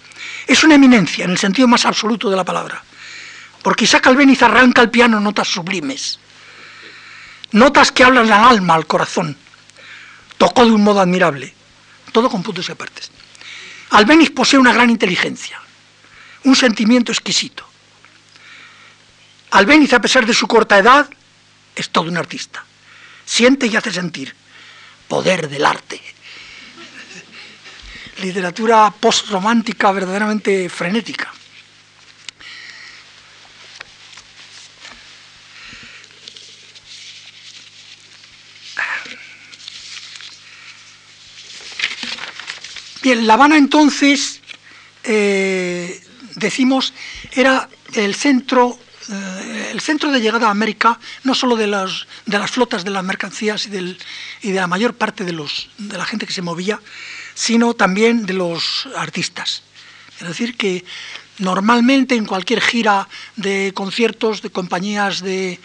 [0.47, 2.83] es una eminencia en el sentido más absoluto de la palabra,
[3.63, 6.19] porque Isaac Albéniz arranca al piano notas sublimes,
[7.53, 9.37] notas que hablan al alma, al corazón,
[10.37, 11.55] tocó de un modo admirable,
[12.13, 13.11] todo con puntos y apartes.
[13.91, 15.61] Albéniz posee una gran inteligencia,
[16.45, 17.66] un sentimiento exquisito
[19.57, 21.09] Albéniz, a pesar de su corta edad,
[21.75, 22.63] es todo un artista.
[23.25, 24.37] Siente y hace sentir.
[25.09, 25.99] Poder del arte.
[28.19, 31.33] Literatura postromántica verdaderamente frenética.
[43.03, 44.43] Bien, La Habana entonces,
[45.03, 46.03] eh,
[46.35, 46.93] decimos,
[47.33, 48.79] era el centro
[49.11, 52.91] eh, el centro de llegada a América, no solo de las, de las flotas de
[52.91, 53.99] las mercancías y, del,
[54.43, 56.81] y de la mayor parte de, los, de la gente que se movía,
[57.35, 59.63] sino también de los artistas.
[60.21, 60.85] Es decir, que
[61.39, 65.61] Normalmente en cualquier gira de conciertos de compañías de,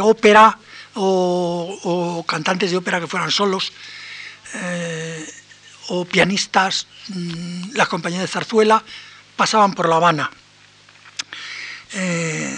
[0.00, 0.58] ópera
[0.94, 3.72] o, cantantes de ópera que fueran solos
[4.54, 5.26] eh,
[5.88, 8.82] o pianistas, mm, las compañías de zarzuela
[9.36, 10.30] pasaban por La Habana.
[11.92, 12.56] Eh,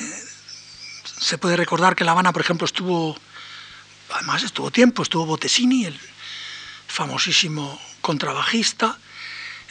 [1.20, 3.16] se puede recordar que La Habana, por ejemplo, estuvo,
[4.14, 6.00] además estuvo tiempo, estuvo Bottesini, el
[6.86, 8.98] famosísimo contrabajista.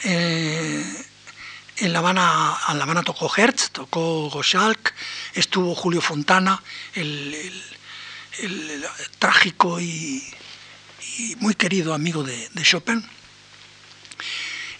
[0.04, 1.04] Eh,
[1.78, 4.94] en La Habana, en La Habana tocó Hertz, tocó Goschalk,
[5.34, 6.62] estuvo Julio Fontana,
[6.94, 7.36] el,
[9.18, 10.24] trágico y,
[11.40, 13.04] muy querido amigo de, Chopin.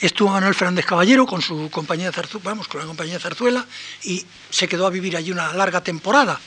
[0.00, 3.66] Estuvo Manuel Fernández Caballero con su compañía Zarzuela, vamos, con la compañía Zarzuela
[4.04, 6.38] y se quedó a vivir allí una larga temporada.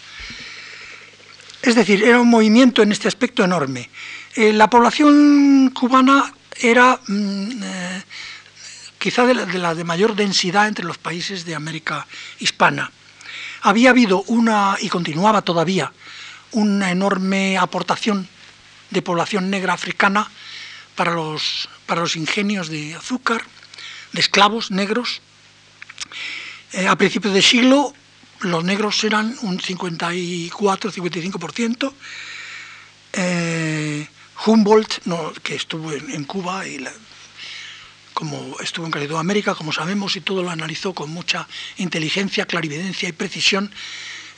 [1.62, 3.90] Es decir, era un movimiento en este aspecto enorme.
[4.36, 8.04] Eh, la población cubana era mm, eh,
[8.98, 12.08] quizá de la, de mayor densidad entre los países de América
[12.40, 12.90] hispana.
[13.64, 15.92] Había habido una, y continuaba todavía,
[16.52, 18.30] una enorme aportación
[18.90, 20.32] de población negra africana
[20.96, 23.43] para los, para los ingenios de azúcar,
[24.13, 25.21] de esclavos negros.
[26.71, 27.93] Eh, a principios de siglo
[28.39, 31.93] los negros eran un 54-55%.
[33.12, 34.08] Eh,
[34.45, 35.01] Humboldt,
[35.43, 36.82] que estuvo en, Cuba y
[38.13, 43.12] como estuvo en América, como sabemos, y todo lo analizó con mucha inteligencia, clarividencia y
[43.12, 43.69] precisión,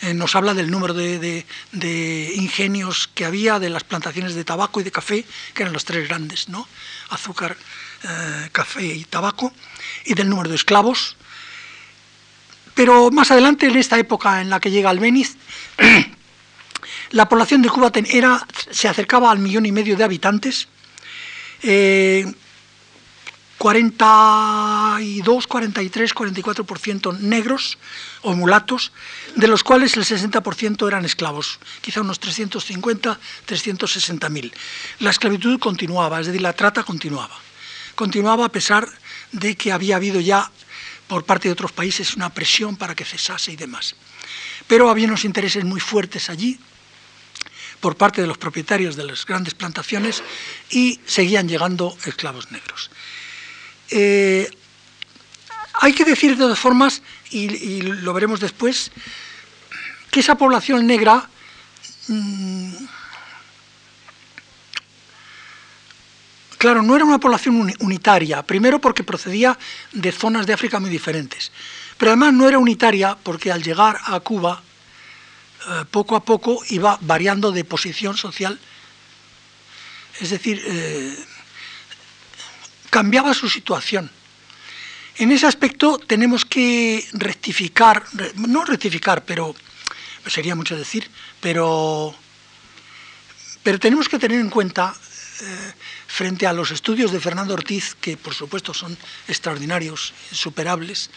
[0.04, 1.46] eh, nos habla del número de,
[2.36, 6.10] ingenios que había, de las plantaciones de tabaco y de café, que eran los tres
[6.10, 6.68] grandes, ¿no?
[7.14, 7.56] Azúcar,
[8.04, 9.54] eh, café y tabaco,
[10.06, 11.16] y del número de esclavos.
[12.74, 15.38] Pero más adelante, en esta época en la que llega Albeniz,
[17.12, 20.68] la población de Cuba era, se acercaba al millón y medio de habitantes.
[21.62, 22.26] Eh,
[23.64, 27.78] 42, 43, 44% negros
[28.22, 28.92] o mulatos,
[29.38, 34.54] de los cuales el 60% eran esclavos, quizá unos 350, 360 mil.
[35.00, 37.40] La esclavitud continuaba, es decir, la trata continuaba.
[37.96, 38.86] Continuaba a pesar
[39.32, 40.52] de que había habido ya
[41.08, 43.96] por parte de otros países una presión para que cesase y demás.
[44.68, 46.60] Pero había unos intereses muy fuertes allí
[47.80, 50.22] por parte de los propietarios de las grandes plantaciones
[50.70, 52.92] y seguían llegando esclavos negros.
[53.90, 54.50] Eh,
[55.82, 58.92] hay que decir de todas formas, y, lo veremos después,
[60.12, 61.28] que esa población negra
[62.08, 62.74] mm,
[66.64, 69.60] claro, no era una población unitaria, primero porque procedía
[69.92, 71.52] de zonas de África muy diferentes,
[71.98, 74.64] pero además no era unitaria porque al llegar a Cuba,
[75.68, 78.58] eh, poco a poco iba variando de posición social,
[80.22, 81.18] es decir, eh,
[82.94, 84.12] cambiaba su situación.
[85.18, 88.04] En ese aspecto tenemos que rectificar,
[88.36, 89.56] no rectificar, pero
[90.28, 91.10] sería mucho decir,
[91.42, 92.14] pero,
[93.64, 94.94] pero tenemos que tener en cuenta,
[95.42, 95.74] eh,
[96.06, 98.96] frente a los estudios de Fernando Ortiz, que por supuesto son
[99.28, 101.10] extraordinarios, insuperables,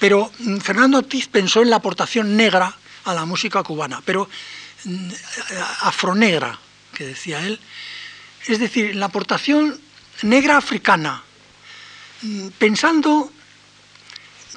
[0.00, 4.28] pero mm, Fernando Ortiz pensó en la aportación negra a la música cubana, pero
[4.82, 5.10] mm,
[5.82, 6.58] afronegra,
[6.92, 7.60] que decía él,
[8.48, 9.85] es decir, la aportación
[10.22, 11.22] negra africana,
[12.22, 13.32] mm, pensando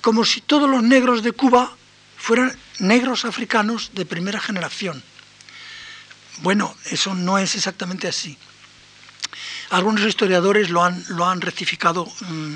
[0.01, 1.75] como si todos los negros de Cuba
[2.17, 5.03] fueran negros africanos de primera generación.
[6.41, 8.37] Bueno, eso no es exactamente así.
[9.71, 12.55] Algunos historiadores lo han, lo han rectificado mm,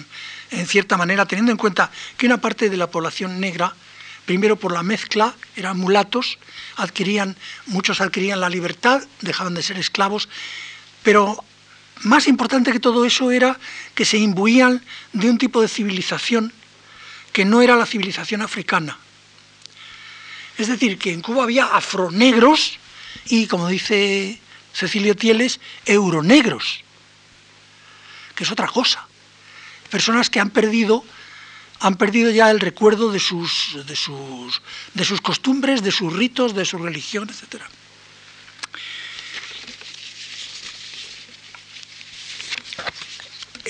[0.51, 3.73] en cierta manera, teniendo en cuenta que una parte de la población negra,
[4.25, 6.39] primero por la mezcla, eran mulatos,
[6.77, 7.35] adquirían,
[7.67, 10.29] muchos adquirían la libertad, dejaban de ser esclavos,
[11.03, 11.43] pero
[12.01, 13.59] más importante que todo eso era
[13.95, 16.51] que se imbuían de un tipo de civilización
[17.31, 18.97] que no era la civilización africana.
[20.57, 22.77] Es decir, que en Cuba había afronegros
[23.25, 24.39] y, como dice
[24.73, 26.83] Cecilio Tieles, euronegros,
[28.35, 29.07] que es otra cosa.
[29.89, 31.03] Personas que han perdido,
[31.79, 34.61] han perdido ya el recuerdo de sus, de sus,
[34.93, 37.67] de sus costumbres, de sus ritos, de su religión, etcétera.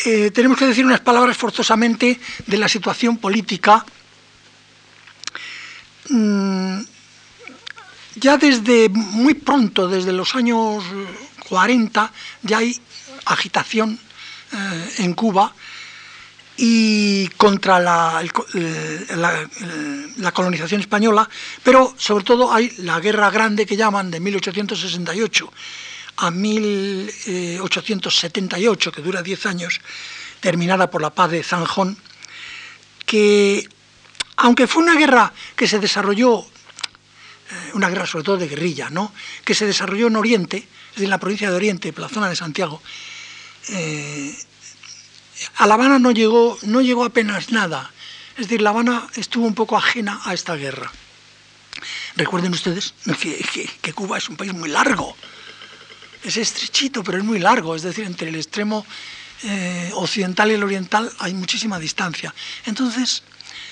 [0.06, 3.86] Eh, tenemos que decir unas palabras forzosamente de la situación política.
[6.10, 6.82] Mm,
[8.16, 10.84] ya desde muy pronto, desde los años
[11.48, 12.12] 40,
[12.42, 12.78] ya hay
[13.26, 13.98] agitación
[14.52, 15.54] eh, en Cuba
[16.58, 18.22] y contra la,
[20.34, 21.28] colonización española,
[21.64, 25.52] pero sobre todo hay la guerra grande que llaman de 1868
[26.18, 29.80] a 1878, que dura 10 años,
[30.40, 31.98] terminada por la paz de Zanjón,
[33.06, 33.68] que
[34.38, 36.46] aunque fue una guerra que se desarrolló, eh,
[37.74, 39.14] una guerra sobre todo de guerrilla, ¿no?
[39.46, 40.66] que se desarrolló en Oriente,
[40.98, 42.82] en la provincia de Oriente, la zona de Santiago,
[43.70, 44.38] eh,
[45.58, 47.92] a La Habana no llegó, no llegó apenas nada.
[48.38, 50.92] Es decir, La Habana estuvo un poco ajena a esta guerra.
[52.16, 52.94] Recuerden ustedes
[53.82, 55.16] que, Cuba es un país muy largo.
[56.24, 57.76] Es estrechito, pero es muy largo.
[57.76, 58.86] Es decir, entre el extremo
[59.44, 62.34] eh, occidental y el oriental hay muchísima distancia.
[62.66, 63.24] Entonces,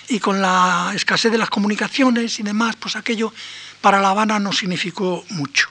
[0.10, 3.34] y con la escasez de las comunicaciones y demás, pues aquello
[3.80, 5.70] para La Habana no significó mucho.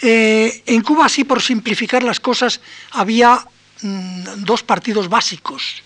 [0.00, 2.60] Eh, en Cuba, sí, por simplificar las cosas,
[2.92, 3.44] había
[3.82, 5.82] mm, dos partidos básicos.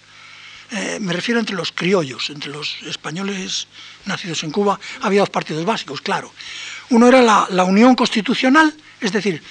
[0.71, 3.69] Eh, me refiero entre los criollos, entre los españoles
[4.05, 6.33] nacidos en Cuba, había dos partidos básicos, claro.
[6.91, 9.43] Uno era la, Unión Constitucional, es decir,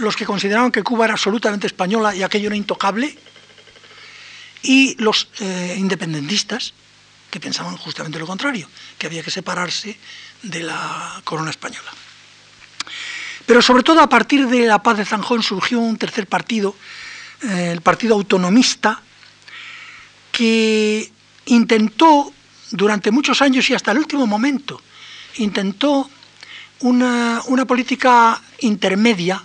[0.00, 3.16] los que consideraban que Cuba era absolutamente española y aquello era intocable,
[4.62, 6.74] y los eh, independentistas,
[7.30, 9.96] que pensaban justamente lo contrario, que había que separarse
[10.42, 11.90] de la corona española.
[13.46, 16.74] Pero sobre todo a partir de la paz de Zanjón surgió un tercer partido,
[17.42, 19.00] eh, el Partido Autonomista,
[20.32, 21.10] que
[21.46, 22.32] intentó
[22.70, 24.80] durante muchos años y hasta el último momento,
[25.38, 26.08] intentó
[26.80, 29.42] una, política intermedia,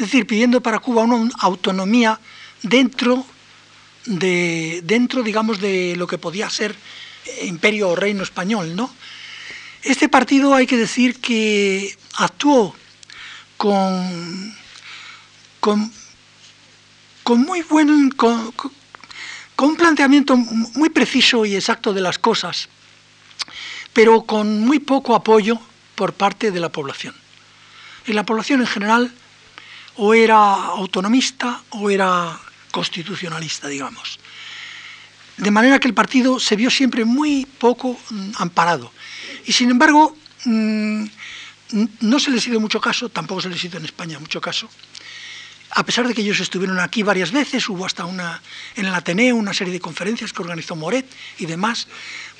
[0.00, 2.18] es decir, pidiendo para Cuba una autonomía
[2.62, 3.22] dentro
[4.06, 6.74] de, dentro, digamos, de lo que podía ser
[7.42, 8.90] imperio o reino español, ¿no?
[9.82, 12.74] Este partido hay que decir que actuó
[13.58, 14.56] con,
[15.60, 15.92] con,
[17.44, 18.54] muy buen, con,
[19.58, 22.70] un planteamiento muy preciso y exacto de las cosas,
[23.92, 25.60] pero con muy poco apoyo
[25.94, 27.14] por parte de la población.
[28.06, 29.12] Y la población en general
[30.00, 32.32] o era autonomista o era
[32.72, 34.16] constitucionalista, digamos.
[35.36, 38.92] De manera que el partido se vio siempre muy poco mm, amparado.
[39.44, 41.04] Y sin embargo, mm,
[42.00, 44.70] no se les hizo mucho caso, tampoco se les hizo en España mucho caso,
[45.72, 48.42] a pesar de que ellos estuvieron aquí varias veces, hubo hasta una,
[48.74, 51.06] en el Ateneo una serie de conferencias que organizó Moret
[51.38, 51.86] y demás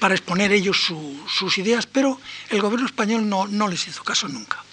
[0.01, 0.91] para exponer ellos
[1.29, 4.65] sus ideas, pero el gobierno español no, no, les hizo caso nunca.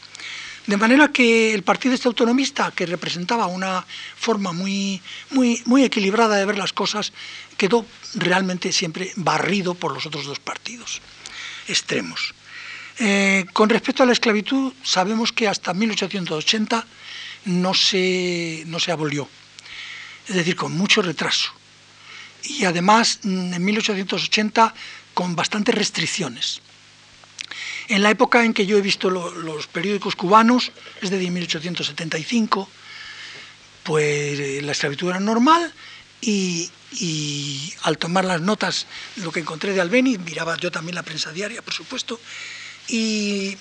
[0.67, 3.85] De manera que el partido este autonomista, que representaba una
[4.17, 5.01] forma muy,
[5.31, 7.13] muy, muy equilibrada de ver las cosas,
[7.57, 11.01] quedó realmente siempre barrido por los otros dos partidos
[11.67, 12.33] extremos.
[12.99, 16.85] Eh, con respecto a la esclavitud, sabemos que hasta 1880
[17.45, 19.29] no se, no se abolió,
[20.27, 21.51] es decir, con mucho retraso.
[22.43, 24.73] Y además, en 1880,
[25.13, 26.61] con bastantes restricciones.
[27.89, 30.71] En la época en que yo he visto los periódicos cubanos,
[31.01, 32.69] es de 1875,
[33.83, 35.73] pues eh, la esclavitud era normal
[36.19, 36.69] y,
[37.83, 41.61] al tomar las notas, lo que encontré de Albeni, miraba yo también la prensa diaria,
[41.61, 42.19] por supuesto,
[42.89, 43.57] y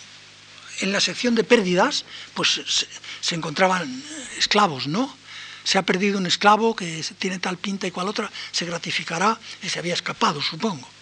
[0.81, 2.89] en la sección de pérdidas, pues
[3.21, 4.03] se, encontraban
[4.37, 5.17] esclavos, ¿no?
[5.62, 9.69] Se ha perdido un esclavo que tiene tal pinta y cual otra, se gratificará y
[9.69, 10.96] se había escapado, supongo.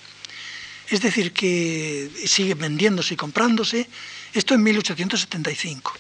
[0.95, 3.89] Es decir, que sigue vendiéndose y comprándose.
[4.33, 5.93] Esto en 1875.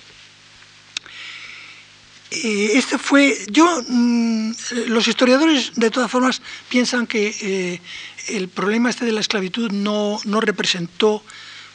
[2.31, 4.53] Eh, este fue, yo, mm,
[4.87, 7.81] los historiadores de todas formas piensan que eh,
[8.29, 11.25] el problema este de la esclavitud no, no representó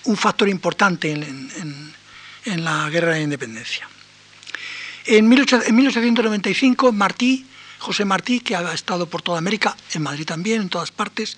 [0.05, 1.93] un factor importante en,
[2.45, 3.85] la guerra de independencia.
[5.05, 7.45] En, 1895, Martí,
[7.79, 11.37] José Martí, que ha estado por toda América, en Madrid también, en todas partes,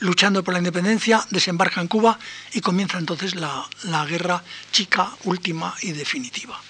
[0.00, 2.18] luchando por la independencia, desembarca en Cuba
[2.52, 6.60] y comienza entonces la, la guerra chica, última y definitiva.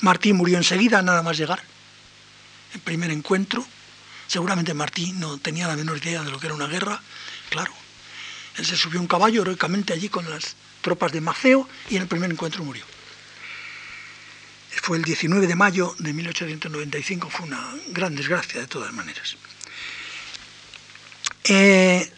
[0.00, 1.62] Martí murió enseguida, nada más llegar.
[2.74, 3.64] El primer encuentro.
[4.26, 7.00] Seguramente Martí no tenía la menor idea de lo que era una guerra,
[7.48, 7.72] claro.
[8.56, 12.08] Él se subió un caballo heroicamente allí con las tropas de Maceo y en el
[12.08, 12.84] primer encuentro murió.
[14.82, 19.36] Fue el 19 de mayo de 1895, fue una gran desgracia de todas maneras.
[21.42, 22.08] Eh,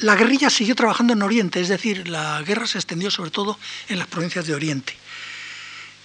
[0.00, 3.58] la guerrilla siguió trabajando en Oriente, es decir, la guerra se extendió sobre todo
[3.88, 4.94] en las provincias de Oriente.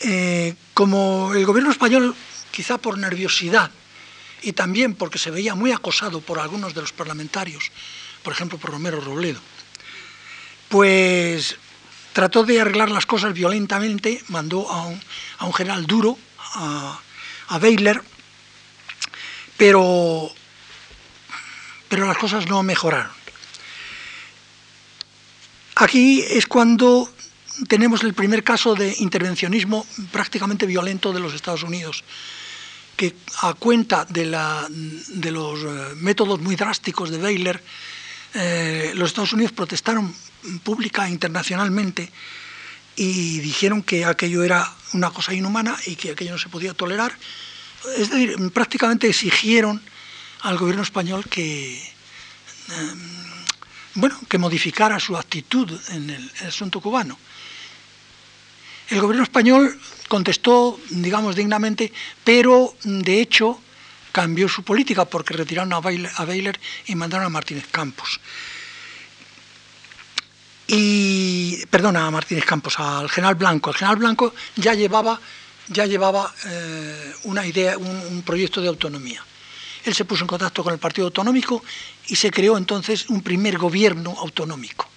[0.01, 2.15] Eh, como el gobierno español,
[2.51, 3.71] quizá por nerviosidad
[4.41, 7.71] y también porque se veía muy acosado por algunos de los parlamentarios,
[8.23, 9.39] por ejemplo por Romero Robledo,
[10.67, 11.57] pues
[12.11, 16.17] trató de arreglar las cosas violentamente, mandó a un, general duro,
[16.55, 16.99] a,
[17.47, 18.03] a Baylor,
[19.57, 20.29] pero,
[21.87, 23.24] pero las cosas no mejoraron.
[25.75, 27.09] Aquí es cuando
[27.67, 32.03] tenemos el primer caso de intervencionismo prácticamente violento de los Estados Unidos,
[32.95, 37.61] que a cuenta de, los eh, métodos muy drásticos de Baylor,
[38.33, 40.13] eh, los Estados Unidos protestaron
[40.63, 42.11] pública internacionalmente
[42.95, 47.17] y dijeron que aquello era una cosa inhumana y que aquello no se podía tolerar.
[47.97, 49.81] Es decir, prácticamente exigieron
[50.41, 51.81] al gobierno español que,
[52.77, 53.24] em,
[53.95, 57.17] bueno, que modificara su actitud en el, asunto cubano.
[58.89, 61.91] El gobierno español contestó, digamos, dignamente,
[62.23, 63.59] pero de hecho
[64.11, 68.19] cambió su política porque retiraron a Baylor y mandaron a Martínez Campos
[70.67, 73.69] y perdona a Martínez Campos, al general Blanco.
[73.69, 75.19] El general Blanco ya llevaba,
[75.67, 79.23] ya llevaba eh, una idea, un, proyecto de autonomía.
[79.85, 81.63] Él se puso en contacto con el Partido Autonómico
[82.07, 84.89] y se creó entonces un primer gobierno autonómico.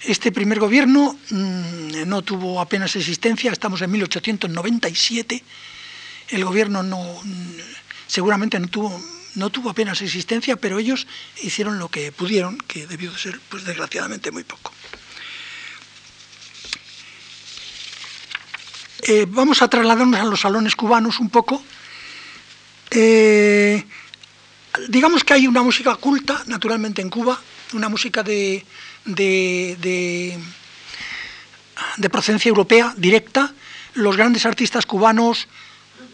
[0.00, 5.42] Este primer gobierno mm, no tuvo apenas existencia, estamos en 1897.
[6.28, 7.56] El gobierno no, mm,
[8.06, 9.00] seguramente no tuvo
[9.34, 11.06] no tuvo apenas existencia, pero ellos
[11.42, 14.72] hicieron lo que pudieron, que debió de ser, pues desgraciadamente, muy poco.
[19.04, 21.62] Eh, vamos a trasladarnos a los salones cubanos un poco.
[22.94, 23.84] Eh,
[24.88, 27.40] digamos que hay una música culta, naturalmente, en Cuba,
[27.72, 28.64] una música de,
[29.04, 30.38] de,
[32.10, 33.52] procedencia europea directa.
[33.94, 35.48] Los grandes artistas cubanos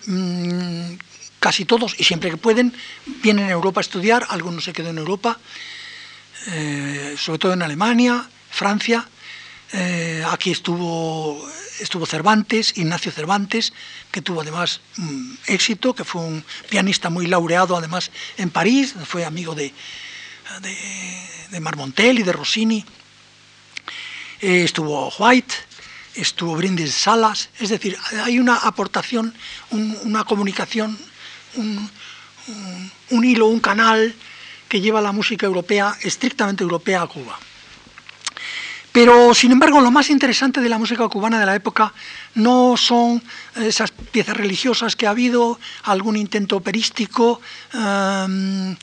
[0.06, 0.94] mm,
[1.40, 2.72] casi todos, y siempre que pueden,
[3.22, 5.38] vienen a Europa a estudiar, algunos se quedan en Europa,
[6.46, 9.06] eh, sobre todo en Alemania, Francia.
[9.72, 11.46] Eh, aquí estuvo,
[11.80, 13.72] estuvo Cervantes, Ignacio Cervantes,
[14.10, 19.24] que tuvo además mm, éxito, que fue un pianista muy laureado además en París, fue
[19.24, 19.72] amigo de,
[21.50, 22.84] de, Marmontel y de Rossini.
[24.40, 25.54] Eh, estuvo White,
[26.14, 29.34] estuvo Brindis Salas, es decir, hay una aportación,
[29.70, 30.98] una comunicación
[33.10, 34.14] un, hilo, un canal
[34.68, 37.38] que lleva la música europea, estrictamente europea, a Cuba.
[38.92, 41.92] Pero, sin embargo, lo más interesante de la música cubana de la época
[42.34, 43.22] no son
[43.54, 47.40] esas piezas religiosas que ha habido, algún intento operístico,
[47.72, 48.76] em, eh,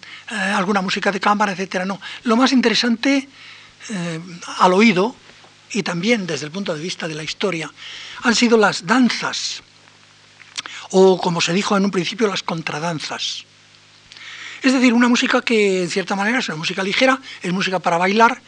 [0.56, 1.86] alguna música de cámara, etc.
[1.86, 3.28] No, lo más interesante
[3.90, 4.20] eh,
[4.60, 5.16] al oído
[5.72, 7.72] y también desde el punto de vista de la historia
[8.24, 9.62] han sido las danzas
[10.92, 13.46] o como se dijo en un principio, las contradanzas.
[14.62, 17.98] Es decir, una música que en cierta manera es una música ligera, es música para
[17.98, 18.42] bailar,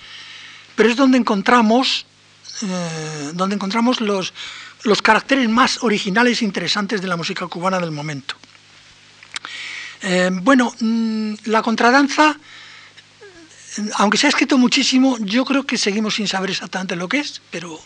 [0.77, 2.05] pero es donde encontramos,
[2.61, 4.33] eh, donde encontramos los,
[4.83, 8.35] los caracteres más originales e interesantes de la música cubana del momento.
[10.03, 12.37] Eh, bueno, mm, la contradanza,
[13.95, 17.41] aunque se ha escrito muchísimo, yo creo que seguimos sin saber exactamente lo que es,
[17.51, 17.77] pero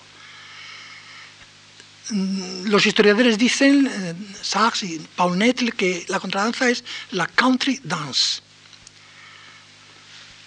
[2.11, 7.79] Mm, los historiadores dicen, eh, Sachs y Paul Nettle, que la contradanza es la country
[7.83, 8.41] dance.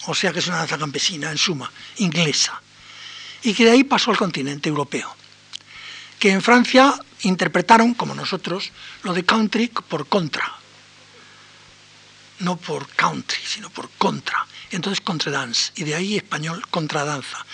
[0.07, 2.61] O sea que es una danza campesina, en suma, inglesa.
[3.43, 5.15] Y que de ahí pasó al continente europeo.
[6.19, 10.53] Que en Francia interpretaron, como nosotros, lo de country por contra.
[12.41, 14.47] No por country, sino por contra.
[14.71, 15.73] Entonces contradance.
[15.77, 17.45] Y de ahí español contradanza.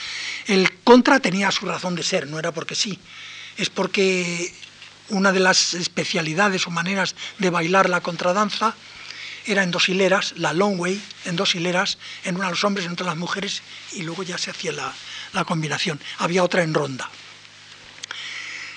[0.46, 2.98] El contra tenía su razón de ser, no era porque sí
[3.61, 4.53] es porque
[5.11, 8.74] una de las especialidades o maneras de bailar la contradanza
[9.47, 12.93] era en dos hileras, la long way, en dos hileras, en una los hombres, en
[12.93, 13.62] otra las mujeres,
[13.93, 14.93] y luego ya se hacía la,
[15.32, 16.01] la combinación.
[16.18, 17.09] Había otra en ronda.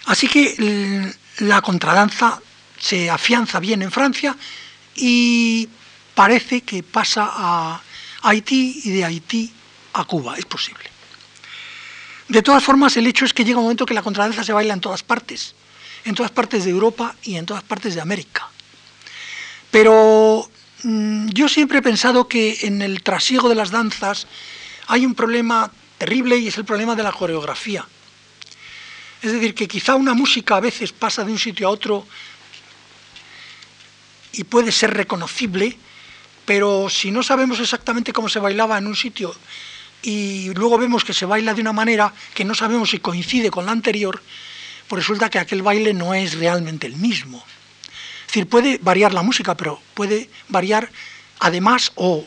[0.06, 2.42] Así que la contradanza
[2.78, 4.36] se afianza bien en Francia
[4.96, 5.70] y
[6.14, 7.82] parece que pasa a
[8.24, 9.54] Haití y de Haití
[9.94, 10.84] a Cuba, es posible.
[12.28, 14.74] De todas formas, el hecho es que llega un momento que la contradanza se baila
[14.74, 15.56] en todas partes,
[16.04, 18.50] en todas partes de Europa y en todas partes de América.
[19.74, 20.48] Pero
[20.84, 24.28] mm, yo siempre he pensado que en el trasiego de las danzas
[24.86, 27.84] hay un problema terrible y es el problema de la coreografía.
[29.24, 32.06] Es decir, que quizá una música a veces pasa de un sitio a otro
[34.34, 35.76] y puede ser reconocible,
[36.46, 39.34] pero si no sabemos exactamente cómo se bailaba en un sitio
[40.04, 43.66] y luego vemos que se baila de una manera que no sabemos si coincide con
[43.66, 44.22] la anterior,
[44.88, 47.44] pues resulta que aquel baile no es realmente el mismo.
[48.34, 50.90] Decir, puede variar la música, pero puede variar
[51.38, 52.26] además o,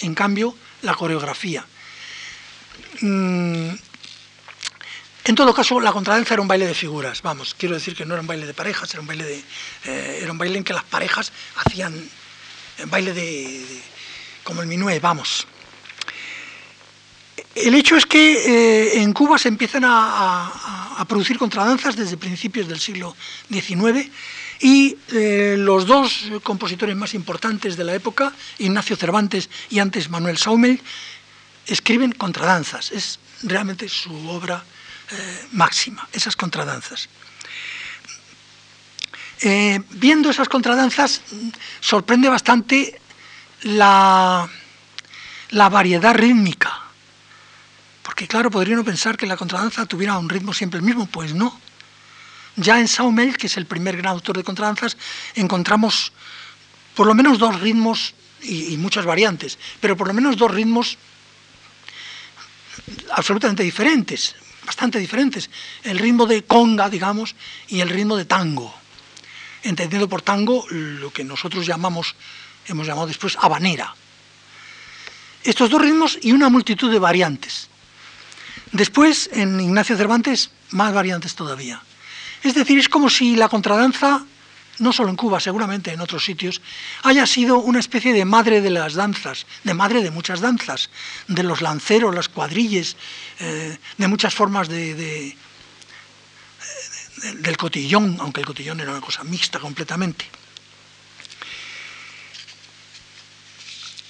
[0.00, 1.64] en cambio, la coreografía.
[3.00, 3.68] Mm,
[5.26, 8.14] en todo caso, la contradanza era un baile de figuras, vamos, quiero decir que no
[8.14, 9.44] era un baile de parejas, era un baile, de,
[9.84, 11.30] eh, era un baile en que las parejas
[11.64, 13.64] hacían un baile de,
[14.42, 15.46] como el minué, vamos.
[17.54, 22.78] El hecho es que eh, en Cuba se empiezan a, producir contradanzas desde principios del
[22.78, 23.16] siglo
[23.50, 24.08] XIX
[24.60, 30.36] y eh, los dos compositores más importantes de la época, Ignacio Cervantes y antes Manuel
[30.36, 30.80] Saumel,
[31.66, 32.92] escriben contradanzas.
[32.92, 34.62] Es realmente su obra
[35.10, 37.08] eh, máxima, esas contradanzas.
[39.90, 41.22] viendo esas contradanzas,
[41.80, 43.00] sorprende bastante
[43.62, 44.48] la,
[45.50, 46.89] la variedad rítmica
[48.20, 51.32] porque claro, podría uno pensar que la contradanza tuviera un ritmo siempre el mismo, pues
[51.32, 51.58] no.
[52.54, 54.98] Ya en Saumel, que es el primer gran autor de contradanzas,
[55.36, 56.12] encontramos
[56.94, 58.12] por lo menos dos ritmos
[58.42, 60.98] y, muchas variantes, pero por lo menos dos ritmos
[63.12, 65.48] absolutamente diferentes, bastante diferentes.
[65.82, 67.34] El ritmo de conga, digamos,
[67.68, 68.74] y el ritmo de tango.
[69.62, 72.14] Entendiendo por tango lo que nosotros llamamos,
[72.66, 73.94] hemos llamado después habanera.
[75.42, 77.69] Estos dos ritmos y una multitud de variantes.
[78.72, 81.82] Después, en Ignacio Cervantes, más variantes todavía.
[82.42, 84.24] Es decir, es como si la contradanza,
[84.78, 86.62] no solo en Cuba, seguramente en otros sitios,
[87.02, 90.88] haya sido una especie de madre de las danzas, de madre de muchas danzas,
[91.28, 92.96] de los lanceros, las cuadrilles,
[93.40, 95.34] eh, de muchas formas de,
[97.40, 100.39] del cotillón, aunque el cotillón era una cosa mixta completamente.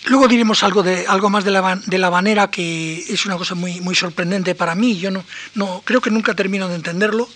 [0.07, 3.81] Luego diremos algo, de, algo más de la, de banera, que es una cosa muy,
[3.81, 4.99] muy sorprendente para mí.
[4.99, 5.25] Yo no,
[5.55, 7.29] no, creo que nunca termino de entenderlo,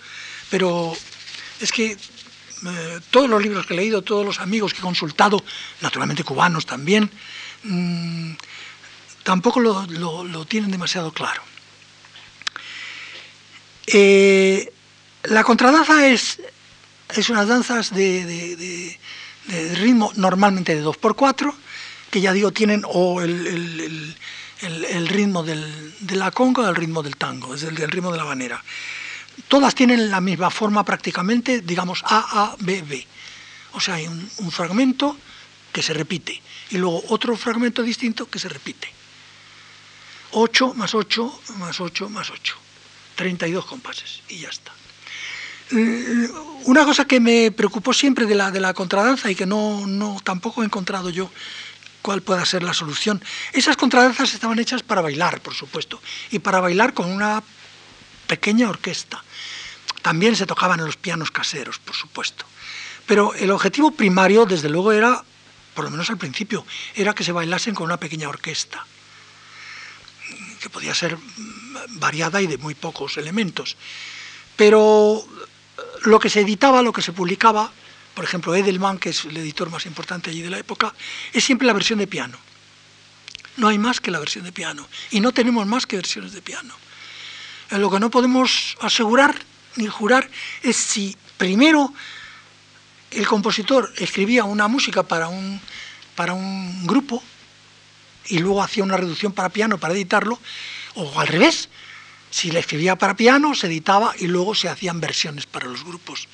[0.51, 0.95] pero
[1.61, 5.45] es que eh, todos los libros que he leído, todos los amigos que he consultado,
[5.83, 7.11] naturalmente cubanos también,
[7.65, 8.33] mm,
[9.23, 11.43] tampoco lo, tienen demasiado claro.
[13.87, 14.73] Eh,
[15.25, 16.41] la contradanza es,
[17.15, 18.97] es unas danzas de,
[19.47, 21.55] de ritmo normalmente de 2x4,
[22.15, 24.15] que ya digo, tienen o el,
[25.09, 28.63] ritmo de la conga o el ritmo del tango, es el, ritmo de la banera.
[29.49, 33.05] Todas tienen la misma forma prácticamente, digamos A, A, B, B.
[33.73, 35.17] O sea, hay un, fragmento
[35.73, 36.41] que se repite
[36.71, 38.87] y luego otro fragmento distinto que se repite.
[40.31, 42.57] 8 más 8 más 8 más 8.
[43.17, 44.73] 32 compases y ya está.
[46.67, 50.21] Una cosa que me preocupó siempre de la, de la contradanza y que no, no
[50.23, 51.29] tampoco he encontrado yo
[52.05, 53.25] cuál pueda ser la solución.
[53.55, 57.43] Esas contradanzas estaban hechas para bailar, por supuesto, y para bailar con una
[58.27, 59.25] pequeña orquesta.
[60.03, 62.45] También se tocaban en los pianos caseros, por supuesto.
[63.07, 65.25] Pero el objetivo primario, desde luego, era,
[65.73, 68.85] por lo menos al principio, era que se bailasen con una pequeña orquesta,
[70.61, 71.17] que podía ser
[71.89, 73.79] variada y de muy pocos elementos.
[74.57, 75.25] Pero
[76.03, 77.73] lo que se editaba, lo que se publicaba,
[78.15, 80.95] por ejemplo, Edelman, que es el editor más importante allí de la época,
[81.33, 82.39] es siempre la versión de piano.
[83.57, 84.87] No hay más que la versión de piano.
[85.11, 86.75] Y no tenemos más que versiones de piano.
[87.71, 89.35] Eh, lo que no podemos asegurar
[89.77, 90.31] ni jurar
[90.63, 91.93] es si primero
[93.11, 95.61] el compositor escribía una música para un,
[96.15, 97.23] para un grupo
[98.27, 100.39] y luego hacía una reducción para piano para editarlo,
[100.95, 101.69] o al revés,
[102.31, 106.29] si le escribía para piano, se editaba y luego se hacían versiones para los grupos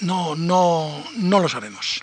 [0.00, 2.02] no, no, no lo sabemos.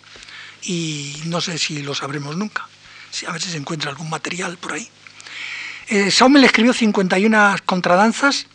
[0.63, 2.67] Y no sé si lo sabremos nunca.
[3.11, 4.89] Si a si se encuentra algún material por ahí.
[5.87, 8.47] Eh, Saumel escribió 51 contradanzas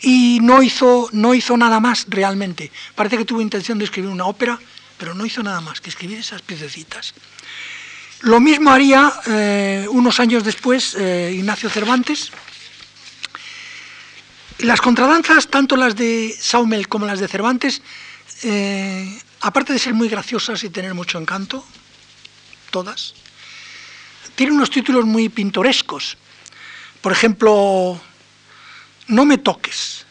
[0.00, 2.70] y no hizo, no hizo nada más realmente.
[2.94, 4.58] Parece que tuvo intención de escribir una ópera,
[4.96, 7.14] pero no hizo nada más que escribir esas piececitas.
[8.20, 12.30] Lo mismo haría eh, unos años después eh, Ignacio Cervantes.
[14.58, 17.82] Las contradanzas, tanto las de Saumel como las de Cervantes,
[18.46, 21.64] eh, aparte de ser muy graciosas y tener mucho encanto,
[22.70, 23.14] todas,
[24.34, 26.18] tienen unos títulos muy pintorescos.
[27.00, 27.98] Por ejemplo,
[29.06, 30.04] No me toques,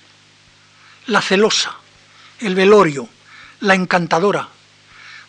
[1.05, 1.75] La celosa,
[2.39, 3.07] El velorio,
[3.59, 4.49] La encantadora,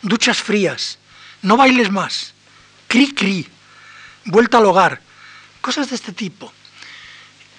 [0.01, 0.97] Duchas frías,
[1.43, 2.33] No bailes más,
[2.87, 3.47] Cri cri,
[4.25, 5.01] Vuelta al hogar,
[5.61, 6.51] cosas de este tipo,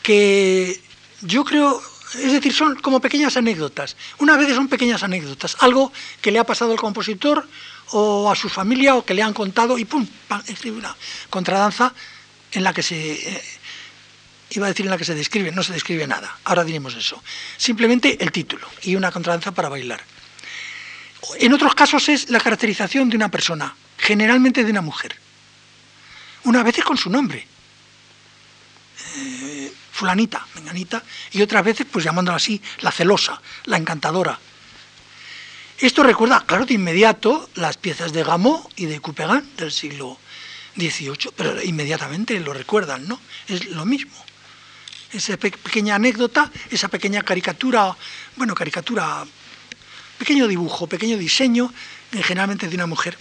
[0.03, 0.83] que
[1.21, 1.81] yo creo
[2.23, 3.97] es decir, son como pequeñas anécdotas.
[4.19, 7.49] Una vez son pequeñas anécdotas, algo que le ha pasado al compositor
[7.91, 10.07] o a su familia o que le han contado y pum,
[10.47, 10.97] escribe una
[11.31, 11.93] contradanza
[12.53, 13.43] en la que se eh,
[14.51, 16.39] iba a decir en la que se describe, no se describe nada.
[16.45, 17.23] Ahora diremos eso.
[17.57, 20.03] Simplemente el título y una contradanza para bailar.
[21.39, 25.17] En otros casos es la caracterización de una persona, generalmente de una mujer.
[26.45, 27.47] Una vez con su nombre.
[29.17, 29.36] Eh,
[29.97, 34.39] fulanita, menganita, y otras veces pues llamándola así, la celosa, la encantadora.
[35.79, 40.19] Esto recuerda, claro, de inmediato las piezas de Gameau y de Couperin del siglo
[40.75, 43.19] 18, pero inmediatamente lo recuerdan, ¿no?
[43.49, 44.15] Es lo mismo.
[45.13, 47.97] Esa pequeña anécdota, esa pequeña caricatura,
[48.37, 49.25] bueno, caricatura,
[50.19, 51.73] pequeño dibujo, pequeño diseño,
[52.13, 53.17] eh, generalmente de una mujer.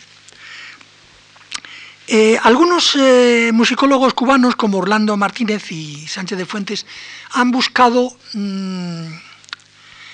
[2.08, 6.86] Eh, algunos eh, musicólogos cubanos como Orlando Martínez y Sánchez de Fuentes
[7.32, 9.08] han buscado mm,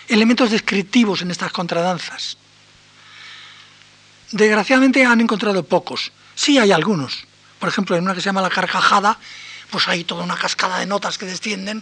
[0.08, 2.38] elementos descriptivos en estas contradanzas.
[4.32, 6.14] Desgraciadamente han encontrado pocos.
[6.34, 7.26] Sí hay algunos.
[7.60, 9.18] Por ejemplo, en una que se llama La Carcajada,
[9.70, 11.82] pues hay toda una cascada de notas que descienden.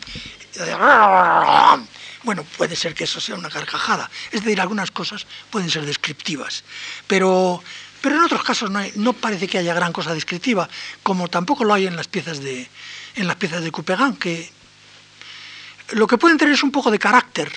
[2.23, 4.09] Bueno, puede ser que eso sea una carcajada.
[4.31, 6.63] Es decir, algunas cosas pueden ser descriptivas.
[7.07, 7.63] Pero,
[8.01, 10.69] pero en otros casos no, parece que haya gran cosa descriptiva,
[11.03, 12.67] como tampoco lo hay en las piezas de,
[13.15, 14.51] en las piezas de Couperin, que
[15.91, 17.51] lo que pueden tener es un poco de carácter,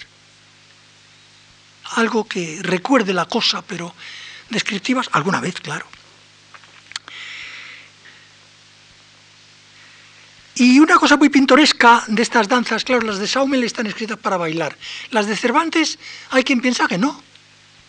[1.96, 3.94] algo que recuerde la cosa, pero
[4.48, 5.86] descriptivas, alguna vez, claro.
[10.54, 14.36] Y una cosa muy pintoresca de estas danzas, claro, las de Saumel están escritas para
[14.36, 14.76] bailar.
[15.10, 15.98] Las de Cervantes
[16.30, 17.22] hay quien piensa que no,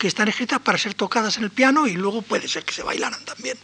[0.03, 2.83] que están escritas para ser tocadas en el piano y luego puede ser que se
[2.83, 3.57] bailaran también.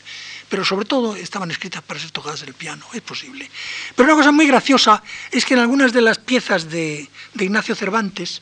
[0.48, 3.52] Pero sobre todo estaban escritas para ser tocadas en el piano, es posible.
[3.94, 8.42] Pero una cosa muy graciosa es que en algunas de las piezas de, Ignacio Cervantes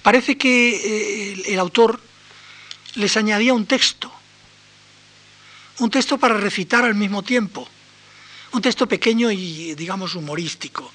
[0.00, 2.00] parece que eh, el autor
[2.94, 4.10] les añadía un texto,
[5.80, 7.68] un texto para recitar al mismo tiempo,
[8.52, 10.90] un texto pequeño y, digamos, humorístico,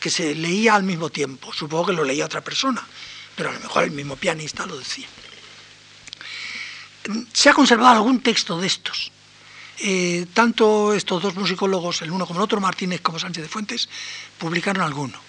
[0.00, 1.52] que se leía al mismo tiempo.
[1.52, 2.84] Supongo que lo leía otra persona,
[3.36, 5.06] pero a lo mejor el mismo pianista lo decía.
[7.32, 9.12] Se ha conservado algún texto de estos.
[9.78, 13.88] Eh, tanto estos dos musicólogos, el uno como el otro, Martínez como Sánchez de Fuentes,
[14.38, 15.20] publicaron alguno.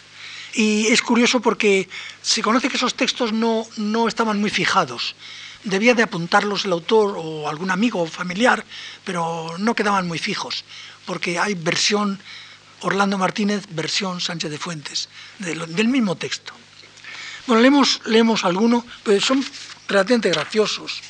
[0.53, 1.87] Y es curioso porque
[2.21, 5.15] se conoce que esos textos no, no estaban muy fijados
[5.63, 8.63] debía de apuntarlos el autor o algún amigo o familiar,
[9.03, 10.63] pero no quedaban muy fijos,
[11.05, 12.19] porque hay versión
[12.81, 16.53] Orlando Martínez, versión Sánchez de Fuentes, del mismo texto.
[17.47, 19.43] Bueno, leemos, leemos algunos, pero son
[19.87, 21.01] relativamente graciosos.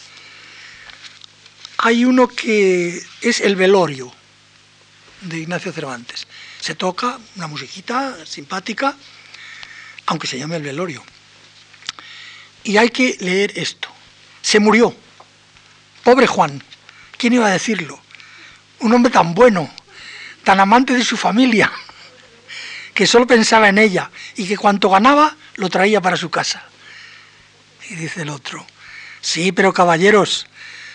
[1.79, 4.11] Hay uno que es el velorio
[5.21, 6.27] de Ignacio Cervantes.
[6.59, 8.95] Se toca una musiquita simpática,
[10.05, 11.03] aunque se llame el velorio.
[12.63, 13.89] Y hay que leer esto
[14.47, 14.95] se murió.
[16.05, 16.63] Pobre Juan,
[17.17, 17.99] ¿quién iba a decirlo?
[18.79, 19.69] Un hombre tan bueno,
[20.45, 21.69] tan amante de su familia,
[22.93, 26.63] que solo pensaba en ella y que cuanto ganaba lo traía para su casa.
[27.89, 28.65] Y dice el otro,
[29.21, 30.47] sí, pero caballeros,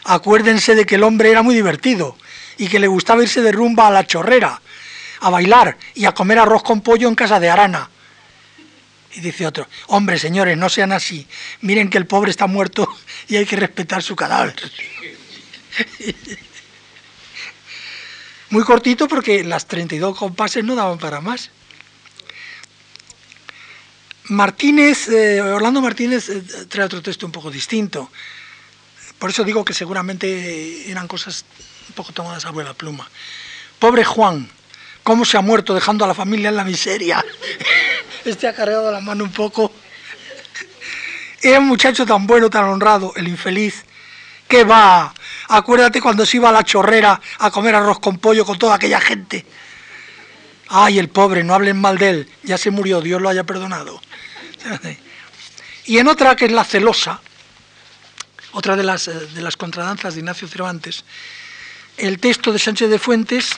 [0.04, 2.16] acuérdense de que el hombre era muy divertido
[2.56, 4.60] y que le gustaba irse de rumba a la chorrera,
[5.20, 7.90] a bailar y a comer arroz con pollo en casa de Arana.
[9.14, 11.26] Y dice otro, hombre, señores, no sean así.
[11.60, 12.88] Miren que el pobre está muerto
[13.28, 14.56] y hay que respetar su cadáver.
[18.50, 21.50] Muy cortito porque las 32 compases no daban para más.
[24.28, 28.10] Martínez, eh, Orlando Martínez eh, trae otro texto un poco distinto.
[29.18, 31.44] Por eso digo que seguramente eran cosas
[31.88, 33.08] un poco tomadas a buena pluma.
[33.78, 34.48] Pobre Juan,
[35.02, 37.24] cómo se ha muerto dejando a la familia en la miseria.
[38.24, 39.72] este ha cargado la mano un poco.
[41.40, 43.84] Era un muchacho tan bueno, tan honrado, el infeliz.
[44.46, 45.12] ¿Qué va?
[45.48, 49.00] Acuérdate cuando se iba a la chorrera a comer arroz con pollo con toda aquella
[49.00, 49.44] gente.
[50.68, 54.00] Ay, el pobre, no hablen mal de él, ya se murió, Dios lo haya perdonado.
[55.84, 57.20] Y en otra, que es la celosa,
[58.52, 61.04] otra de las, de las contradanzas de Ignacio Cervantes,
[61.96, 63.50] el texto de Sánchez de Fuentes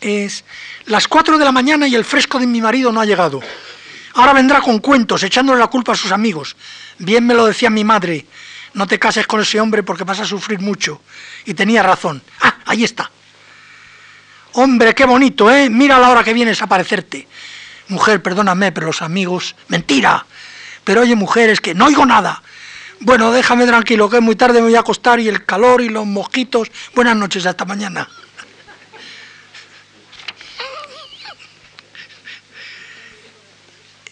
[0.00, 0.44] es
[0.86, 3.40] las cuatro de la mañana y el fresco de mi marido no ha llegado.
[4.14, 6.56] Ahora vendrá con cuentos, echándole la culpa a sus amigos.
[6.98, 8.26] Bien me lo decía mi madre,
[8.74, 11.00] no te cases con ese hombre porque vas a sufrir mucho.
[11.44, 12.22] Y tenía razón.
[12.40, 13.10] Ah, ahí está.
[14.52, 15.70] Hombre, qué bonito, ¿eh?
[15.70, 17.28] Mira la hora que vienes a aparecerte.
[17.88, 19.54] Mujer, perdóname, pero los amigos...
[19.68, 20.26] Mentira.
[20.88, 22.42] Pero oye, mujer, es que no oigo nada.
[23.00, 25.90] Bueno, déjame tranquilo, que es muy tarde, me voy a acostar y el calor y
[25.90, 26.70] los mosquitos.
[26.94, 28.08] Buenas noches, hasta mañana.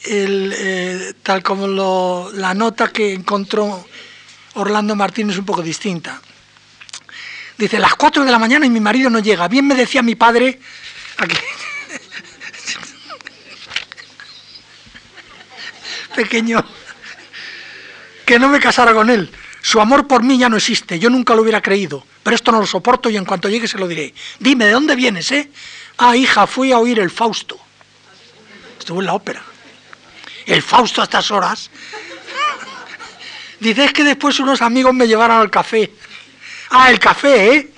[0.05, 3.87] Eh, tal como la nota que encontró
[4.53, 6.21] Orlando Martín es un poco distinta.
[7.57, 9.49] Dice, las 4 de la mañana y mi marido no llega.
[9.49, 10.61] Bien me decía mi padre...
[16.17, 16.65] Pequeño.
[18.25, 19.31] Que no me casara con él.
[19.63, 20.99] Su amor por mí ya no existe.
[20.99, 22.05] Yo nunca lo hubiera creído.
[22.25, 24.13] Pero esto no lo soporto y en cuanto llegue se lo diré.
[24.41, 25.51] Dime, ¿de dónde vienes, eh?
[25.99, 27.57] Ah, hija, fui a oír el Fausto.
[28.79, 29.43] Estuvo en la ópera
[30.47, 31.71] el Fausto a estas horas.
[33.61, 35.93] Dices que después unos amigos me llevaron al café.
[36.71, 37.71] Ah, el café, ¿eh?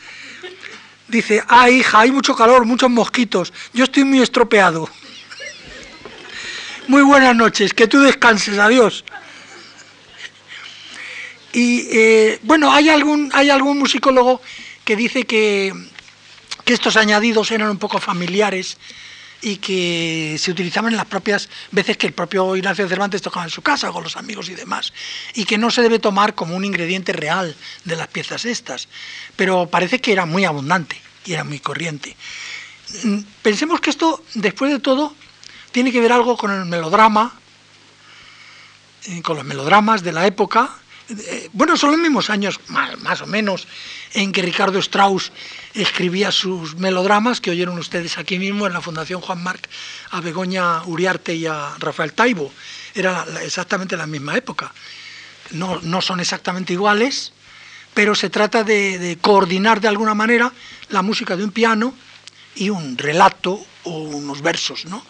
[1.08, 3.52] Dice, ah, hija, hay mucho calor, muchos mosquitos.
[3.72, 4.88] Yo estoy muy estropeado.
[6.88, 9.04] Muy buenas noches, que tú descanses, adiós.
[11.52, 14.40] Y eh, bueno, hay algún, hay algún musicólogo
[14.86, 15.74] que dice que,
[16.64, 18.78] que estos añadidos eran un poco familiares
[19.42, 23.50] y que se utilizaban en las propias veces que el propio Ignacio Cervantes tocaba en
[23.50, 24.94] su casa con los amigos y demás,
[25.34, 28.88] y que no se debe tomar como un ingrediente real de las piezas estas,
[29.36, 32.16] pero parece que era muy abundante y era muy corriente.
[33.04, 35.14] Mm, pensemos que esto, después de todo,
[35.72, 37.32] tiene que ver algo con el melodrama,
[39.06, 40.78] eh, con los melodramas de la época,
[41.10, 43.66] eh, bueno, son los mismos años, más, o menos,
[44.12, 45.32] en que Ricardo Strauss
[45.72, 49.68] escribía sus melodramas, que oyeron ustedes aquí mismo en la Fundación Juan Marc,
[50.10, 52.52] a Begoña Uriarte y a Rafael Taibo.
[52.94, 54.72] Era exactamente la misma época.
[55.52, 57.32] No, no, son exactamente iguales,
[57.94, 60.52] pero se trata de, de coordinar de alguna manera
[60.90, 61.94] la música de un piano
[62.54, 65.02] y un relato o unos versos, ¿no?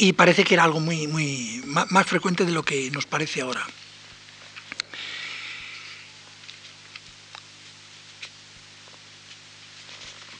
[0.00, 3.66] Y parece que era algo muy, muy más frecuente de lo que nos parece ahora.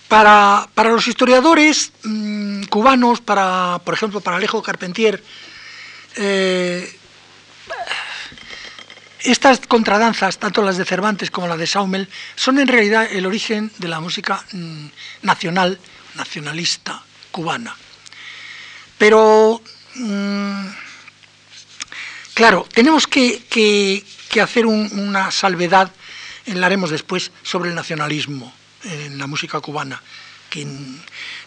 [0.09, 5.23] Para, los historiadores mm, cubanos, para, por ejemplo, para Alejo Carpentier,
[6.17, 6.99] eh,
[9.21, 13.71] estas contradanzas, tanto las de Cervantes como las de Saumel, son en realidad el origen
[13.77, 14.87] de la música mm,
[15.21, 15.79] nacional,
[16.15, 17.77] nacionalista cubana.
[19.01, 19.63] Pero,
[19.95, 20.67] mm,
[22.35, 24.05] claro, tenemos que,
[24.43, 25.91] hacer una salvedad,
[26.45, 28.53] la haremos después, sobre el nacionalismo
[28.85, 30.03] en la música cubana,
[30.51, 30.67] que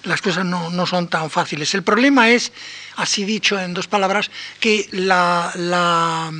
[0.01, 1.76] las cosas no, son tan fáciles.
[1.76, 2.51] El problema es,
[2.95, 6.32] así dicho en dos palabras, que la,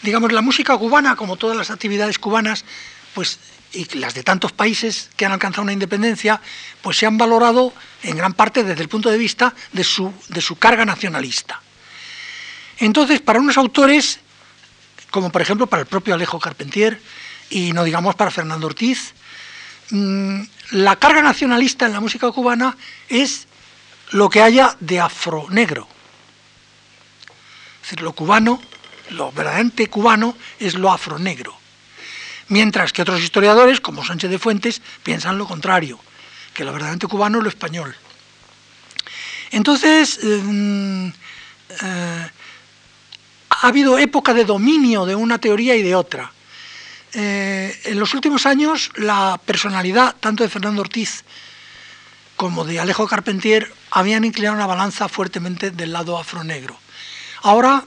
[0.00, 2.64] digamos, la música cubana, como todas las actividades cubanas,
[3.12, 3.38] pues
[3.72, 6.40] y las de tantos países que han alcanzado una independencia,
[6.82, 10.40] pues se han valorado en gran parte desde el punto de vista de su, de
[10.40, 11.60] su carga nacionalista.
[12.78, 14.20] Entonces, para unos autores,
[15.10, 17.00] como por ejemplo para el propio Alejo Carpentier,
[17.50, 19.14] y no digamos para Fernando Ortiz,
[19.90, 20.42] mm,
[20.72, 22.76] la carga nacionalista en la música cubana
[23.08, 23.46] es
[24.10, 25.88] lo que haya de afro-negro.
[27.82, 28.60] Es decir, lo cubano,
[29.10, 31.58] lo verdaderamente cubano es lo afro-negro.
[32.48, 36.00] Mientras que otros historiadores, como Sánchez de Fuentes, piensan lo contrario,
[36.54, 37.94] que lo verdaderamente cubano es lo español.
[39.50, 41.08] Entonces, mm,
[41.82, 42.30] eh,
[43.50, 46.32] ha habido época de dominio de una teoría y de otra.
[47.12, 51.24] Eh, en los últimos años la personalidad tanto de Fernando Ortiz
[52.36, 56.78] como de Alejo Carpentier habían inclinado la balanza fuertemente del lado afronegro.
[57.42, 57.84] Ahora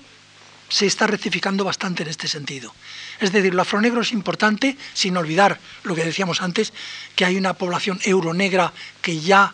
[0.70, 2.74] se está rectificando bastante en este sentido.
[3.22, 6.74] Es decir, lo afronegro es importante, sin olvidar lo que decíamos antes,
[7.16, 9.54] que hay una población euronegra que ya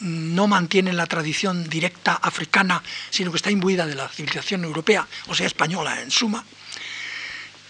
[0.00, 5.34] no mantiene la tradición directa africana, sino que está imbuida de la civilización europea, o
[5.34, 6.44] sea, española en suma.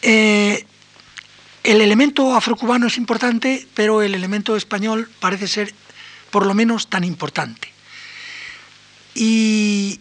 [0.02, 0.66] Eh,
[1.62, 5.74] el elemento afrocubano es importante, pero el elemento español parece ser
[6.30, 7.72] por lo menos tan importante.
[9.14, 10.00] Y,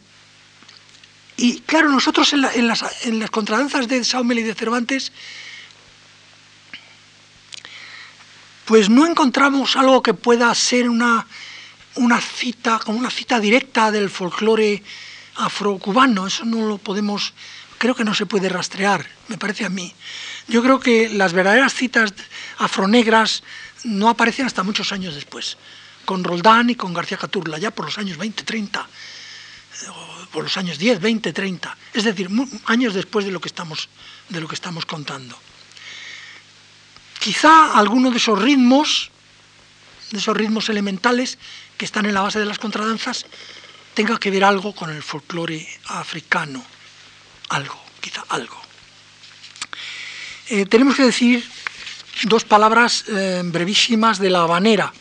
[1.66, 5.12] claro, nosotros en, las, contradanzas de Saumel y de Cervantes,
[8.66, 11.28] pues no encontramos algo que pueda ser una,
[11.96, 14.82] una cita, como una cita directa del folclore
[15.36, 16.28] afrocubano.
[16.28, 17.34] Eso no lo podemos,
[17.78, 19.94] creo que no se puede rastrear, me parece a mí.
[20.48, 22.14] Yo creo que las verdaderas citas
[22.58, 23.44] afronegras
[23.84, 25.58] no aparecen hasta muchos años después,
[26.06, 28.88] con Roldán y con García Caturla, ya por los años 20, 30,
[30.34, 32.28] por los años 10, 20, 30, es decir,
[32.66, 33.88] años después de lo que estamos,
[34.30, 35.38] de lo que estamos contando.
[37.20, 39.12] Quizá alguno de esos ritmos,
[40.10, 41.38] de esos ritmos elementales
[41.78, 43.28] que están en la base de las contradanzas,
[43.94, 46.66] tenga que ver algo con el folclore africano,
[47.50, 48.60] algo, quizá algo.
[50.48, 51.48] Eh, tenemos que decir
[52.24, 54.92] dos palabras eh, brevísimas de la habanera.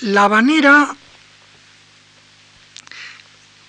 [0.00, 0.94] La habanera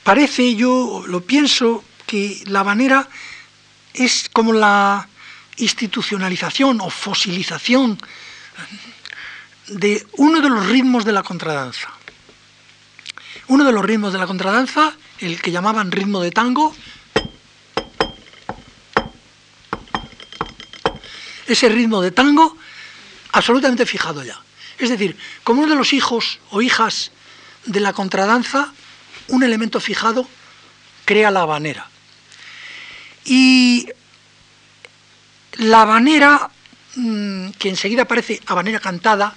[0.03, 3.07] parece, yo lo pienso, que la habanera
[3.93, 5.07] es como la
[5.57, 7.99] institucionalización o fosilización
[9.67, 11.89] de uno de los ritmos de la contradanza.
[13.47, 16.75] Uno de los ritmos de la contradanza, el que llamaban ritmo de tango,
[21.47, 22.55] ese ritmo de tango
[23.31, 24.39] absolutamente fijado ya.
[24.79, 27.11] Es decir, como uno de los hijos o hijas
[27.65, 28.73] de la contradanza,
[29.27, 30.27] un elemento fijado
[31.05, 31.87] crea la habanera.
[33.25, 33.87] Y
[35.53, 36.49] la habanera,
[36.95, 39.35] mm, que enseguida aparece habanera cantada,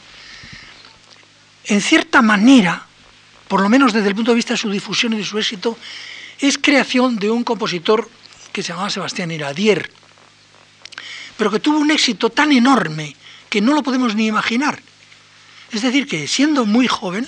[1.65, 2.87] en cierta manera,
[3.49, 5.77] por lo menos desde el punto de vista de su difusión y de su éxito,
[6.39, 8.09] es creación de un compositor
[8.53, 9.91] que se llamaba Sebastián Iradier,
[11.37, 13.17] pero que tuvo un éxito tan enorme
[13.49, 14.81] que no lo podemos ni imaginar.
[15.73, 17.27] Es decir, que siendo muy joven,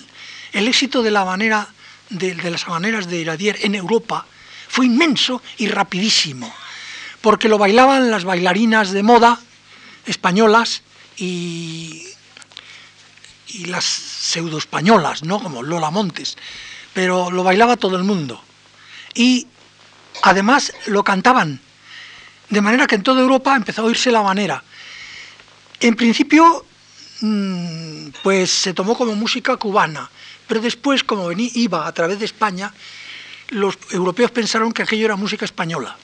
[0.52, 1.66] el éxito de, la manera,
[2.10, 4.26] de, las habaneras de Iradier en Europa
[4.68, 6.52] fue inmenso y rapidísimo,
[7.22, 9.40] porque lo bailaban las bailarinas de moda
[10.04, 10.82] españolas
[11.16, 12.04] y,
[13.48, 15.42] y las pseudo españolas, ¿no?
[15.42, 16.36] como Lola Montes,
[16.92, 18.42] pero lo bailaba todo el mundo.
[19.14, 19.46] Y
[20.22, 21.60] además lo cantaban,
[22.50, 24.62] de manera que en toda Europa empezó a oírse la habanera.
[25.80, 26.66] En principio,
[28.22, 30.10] pues se tomó como música cubana,
[30.46, 32.72] pero después, como venía, iba a través de España,
[33.48, 35.96] los europeos pensaron que aquello era música española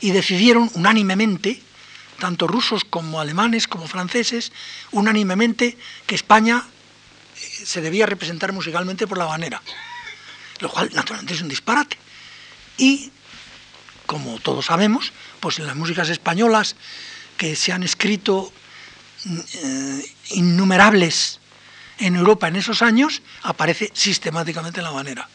[0.00, 1.62] y decidieron unánimemente,
[2.18, 4.52] tanto rusos como alemanes como franceses,
[4.92, 5.76] unánimemente
[6.06, 6.64] que España
[7.36, 9.62] eh, se debía representar musicalmente por la habanera,
[10.60, 11.98] lo cual naturalmente es un disparate.
[12.78, 13.10] Y,
[14.06, 16.76] como todos sabemos, pues en las músicas españolas
[17.36, 18.61] que se han escrito mm,
[19.24, 21.38] eh, innumerables
[21.98, 25.28] en Europa en esos años, aparece sistemáticamente la habanera.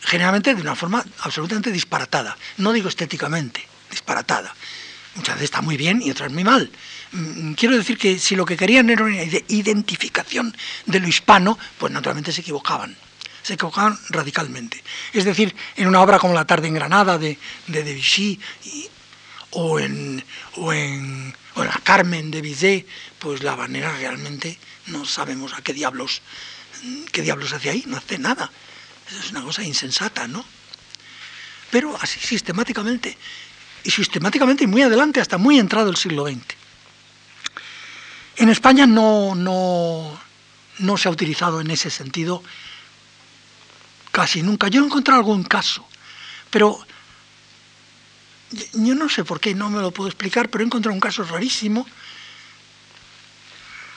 [0.00, 2.36] Generalmente de una forma absolutamente disparatada.
[2.58, 4.54] No digo estéticamente, disparatada.
[5.14, 6.70] Muchas veces está muy bien y otras muy mal.
[7.12, 10.56] Mm, quiero decir que si lo que querían era una identificación
[10.86, 12.96] de lo hispano, pues naturalmente se equivocaban.
[13.42, 14.82] Se equivocaban radicalmente.
[15.12, 17.38] Es decir, en una obra como La tarde en Granada de,
[17.68, 18.40] de Debussy
[19.50, 20.24] o, en,
[20.56, 22.86] o, en, o La Carmen de Bizet,
[23.18, 26.22] pues la habanera realmente no sabemos a qué diablos,
[27.12, 28.50] qué diablos hace ahí, no hace nada.
[29.08, 30.44] Es una cosa insensata, ¿no?
[31.70, 33.16] Pero así sistemáticamente,
[33.84, 36.40] y sistemáticamente y muy adelante, hasta muy entrado el siglo XX.
[38.36, 40.18] En España no, no,
[40.78, 42.42] no se ha utilizado en ese sentido
[44.10, 44.68] casi nunca.
[44.68, 45.86] Yo he encontrado algún caso,
[46.50, 46.84] pero
[48.72, 51.24] yo no sé por qué, no me lo puedo explicar, pero he encontrado un caso
[51.24, 51.86] rarísimo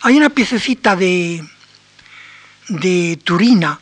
[0.01, 1.45] hay una piececita de,
[2.69, 3.79] de Turina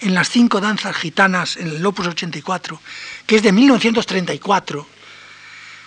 [0.00, 2.80] en las cinco danzas gitanas en el Opus 84,
[3.26, 4.86] que es de 1934.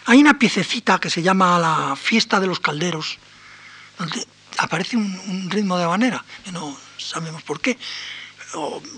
[0.06, 3.18] Hay una piececita que se llama La fiesta de los calderos,
[3.98, 4.26] donde
[4.58, 7.78] aparece un, ritmo de habanera, que no sabemos por qué.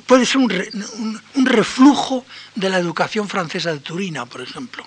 [0.05, 2.25] Puede ser un, un reflujo
[2.55, 4.85] de la educación francesa de Turina, por ejemplo.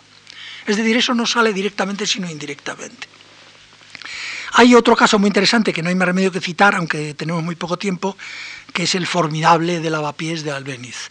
[0.67, 3.09] Es decir, eso no sale directamente, sino indirectamente.
[4.57, 7.57] Hay otro caso muy interesante que no hay más remedio que citar, aunque tenemos muy
[7.57, 8.17] poco tiempo,
[8.73, 11.11] que es el formidable de lavapiés de Albéniz,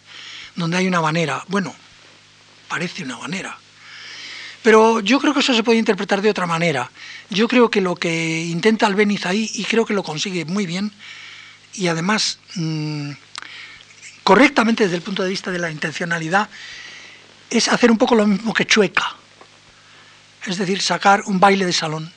[0.56, 1.74] donde hay una manera, bueno,
[2.68, 3.58] parece una manera,
[4.62, 6.90] pero yo creo que eso se puede interpretar de otra manera.
[7.28, 10.90] Yo creo que lo que intenta Albéniz ahí, y creo que lo consigue muy bien,
[11.74, 13.10] y además mm,
[14.24, 16.48] correctamente desde el punto de vista de la intencionalidad,
[17.50, 19.14] es hacer un poco lo mismo que Chueca,
[20.46, 22.12] es decir, sacar un baile de salón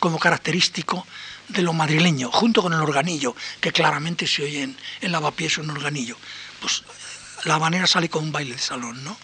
[0.00, 1.06] como característico
[1.48, 5.70] de lo madrileño, junto con el organillo, que claramente se oye en, en lavapiés un
[5.70, 6.16] organillo.
[6.60, 6.82] Pues
[7.44, 9.16] la manera sale con un baile de salón, ¿no?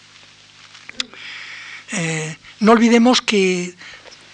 [1.91, 3.73] Eh, no olvidemos que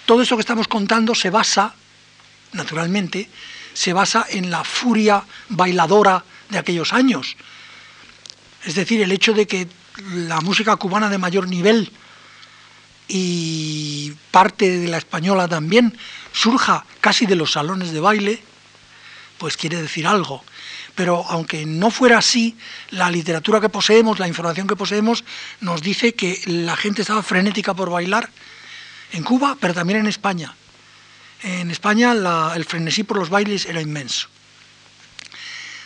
[0.06, 1.74] todo eso que estamos contando se basa,
[2.52, 3.30] naturalmente,
[3.74, 7.38] se basa en la furia bailadora de aquellos años.
[8.66, 9.68] Es decir, el hecho de que
[10.14, 11.92] la música cubana de mayor nivel
[13.08, 15.96] y parte de la española también
[16.34, 18.42] surja casi de los salones de baile,
[19.38, 20.44] pues quiere decir algo.
[20.96, 22.58] Pero aunque no fuera así,
[22.90, 25.24] la literatura que poseemos, la información que poseemos,
[25.62, 28.30] nos dice que la gente estaba frenética por bailar
[29.12, 30.56] en Cuba, pero también en España.
[31.44, 32.14] En España
[32.56, 34.30] el frenesí por los bailes era inmenso.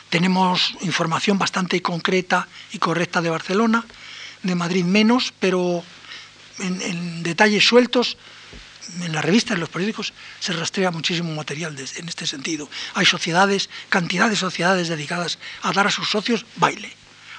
[0.09, 3.85] Tenemos información bastante concreta y correcta de Barcelona,
[4.41, 5.83] de Madrid menos, pero
[6.59, 8.17] en, detalles sueltos,
[9.01, 12.69] en las revistas, en los periódicos, se rastrea muchísimo material en este sentido.
[12.95, 16.91] Hay sociedades, cantidad de sociedades dedicadas a dar a sus socios baile,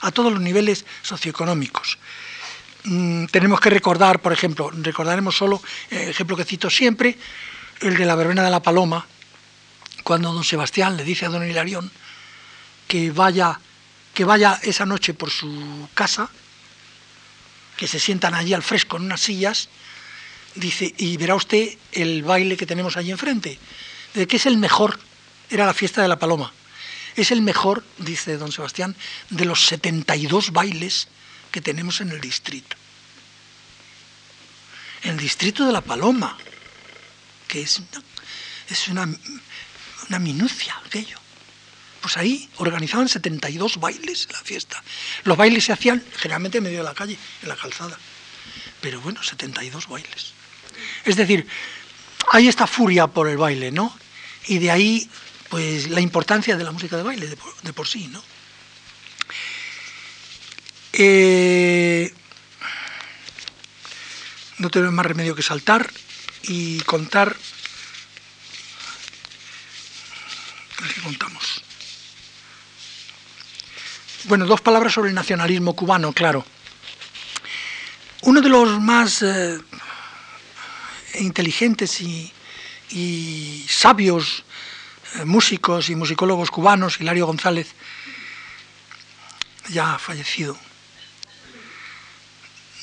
[0.02, 1.98] a todos los niveles socioeconómicos.
[2.84, 5.60] Mm, tenemos que recordar, por ejemplo, recordaremos solo,
[5.90, 7.18] eh, ejemplo que cito siempre,
[7.80, 9.06] el de la verbena de la paloma,
[10.04, 11.90] cuando don Sebastián le dice a don Hilarión
[12.90, 13.60] que vaya,
[14.12, 16.28] que vaya esa noche por su casa
[17.76, 19.68] que se sientan allí al fresco en unas sillas,
[20.56, 23.60] dice, y verá usted el baile que tenemos allí enfrente,
[24.14, 24.98] de que es el mejor,
[25.50, 26.52] era la fiesta de la paloma,
[27.14, 28.96] es el mejor, dice don Sebastián,
[29.30, 31.06] de los 72 bailes
[31.52, 32.76] que tenemos en el distrito.
[35.04, 36.36] el distrito de La Paloma,
[37.46, 37.80] que es
[38.68, 39.08] es una,
[40.08, 41.19] una minucia aquello.
[42.00, 44.82] Pues ahí organizaban 72 bailes en la fiesta.
[45.24, 47.98] Los bailes se hacían generalmente en medio de la calle, en la calzada.
[48.80, 50.32] Pero bueno, 72 bailes.
[51.04, 51.46] Es decir,
[52.32, 53.96] hay esta furia por el baile, ¿no?
[54.46, 55.10] Y de ahí,
[55.48, 58.22] pues, la importancia de la música de baile, de por, sí, ¿no?
[60.92, 62.12] Eh,
[64.58, 65.90] no tenemos más remedio que saltar
[66.42, 67.36] y contar.
[70.94, 71.49] ¿Qué contamos?
[74.24, 76.44] Bueno, dos palabras sobre el nacionalismo cubano, claro.
[78.22, 79.58] Uno de los más eh,
[81.14, 84.44] inteligentes y, sabios
[85.14, 87.74] eh, músicos y musicólogos cubanos, Hilario González,
[89.70, 90.58] ya fallecido,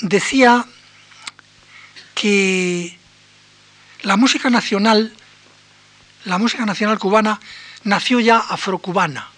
[0.02, 0.66] decía
[2.16, 2.98] que
[4.02, 5.14] la música nacional,
[6.26, 7.40] la música nacional cubana,
[7.84, 9.37] nació ya afrocubana.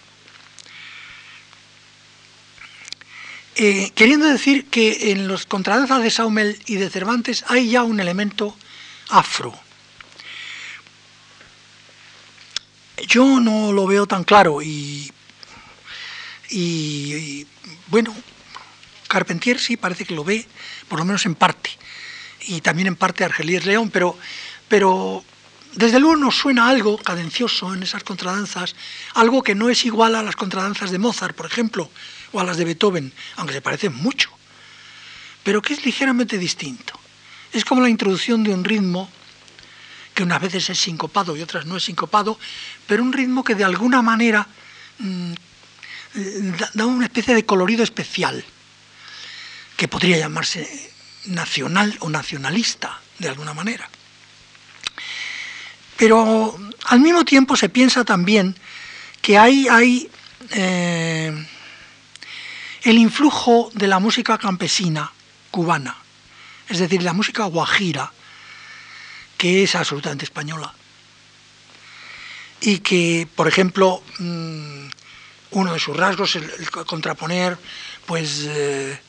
[3.62, 8.00] Eh, queriendo decir que en los contradanzas de Saumel y de Cervantes hay ya un
[8.00, 8.56] elemento
[9.10, 9.52] afro.
[13.06, 15.12] Yo no lo veo tan claro y,
[16.48, 17.46] y,
[17.88, 18.16] bueno,
[19.08, 20.46] Carpentier sí parece que lo ve,
[20.88, 21.68] por lo menos en parte,
[22.46, 24.16] y también en parte Argelíes León, pero,
[24.68, 25.22] pero
[25.74, 28.74] desde luego nos suena algo cadencioso en esas contradanzas,
[29.12, 31.90] algo que no es igual a las contradanzas de Mozart, por ejemplo,
[32.32, 34.30] o a las de Beethoven, aunque se parecen mucho,
[35.42, 36.98] pero que es ligeramente distinto.
[37.52, 39.10] Es como la introducción de un ritmo
[40.14, 42.38] que unas veces es sincopado y otras no es sincopado,
[42.86, 44.46] pero un ritmo que de alguna manera
[44.98, 45.32] mm,
[46.74, 48.44] da una especie de colorido especial,
[49.76, 50.92] que podría llamarse
[51.26, 53.88] nacional o nacionalista, de alguna manera.
[55.96, 58.56] Pero al mismo tiempo se piensa también
[59.20, 60.10] que hay, hay
[60.50, 61.46] eh,
[62.82, 65.12] el influjo de la música campesina
[65.50, 65.96] cubana,
[66.68, 68.12] es decir, la música guajira,
[69.36, 70.72] que es absolutamente española.
[72.60, 74.88] Y que, por ejemplo, mm,
[75.52, 77.58] uno de sus rasgos es el, contraponer,
[78.06, 79.00] pues, eh,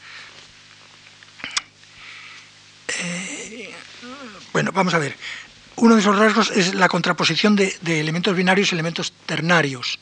[2.99, 3.75] eh,
[4.53, 5.15] bueno, vamos a ver,
[5.75, 9.99] uno de esos rasgos es la contraposición de, de elementos binarios y elementos ternarios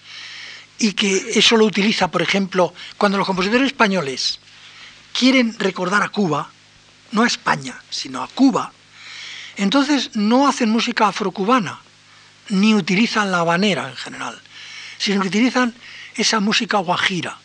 [0.79, 4.39] y que eso lo utiliza, por ejemplo, cuando los compositores españoles
[5.13, 6.49] quieren recordar a Cuba,
[7.11, 8.71] no a España, sino a Cuba,
[9.57, 11.81] entonces no hacen música afrocubana,
[12.47, 14.39] ni utilizan la habanera en general,
[14.97, 15.75] sino que utilizan
[16.15, 17.37] esa música guajira.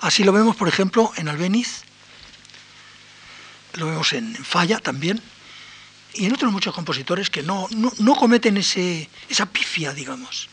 [0.00, 1.82] Así lo vemos, por ejemplo, en Albeniz,
[3.74, 5.20] lo vemos en Falla también,
[6.14, 10.48] y en otros muchos compositores que no, no, cometen ese, esa pifia, digamos.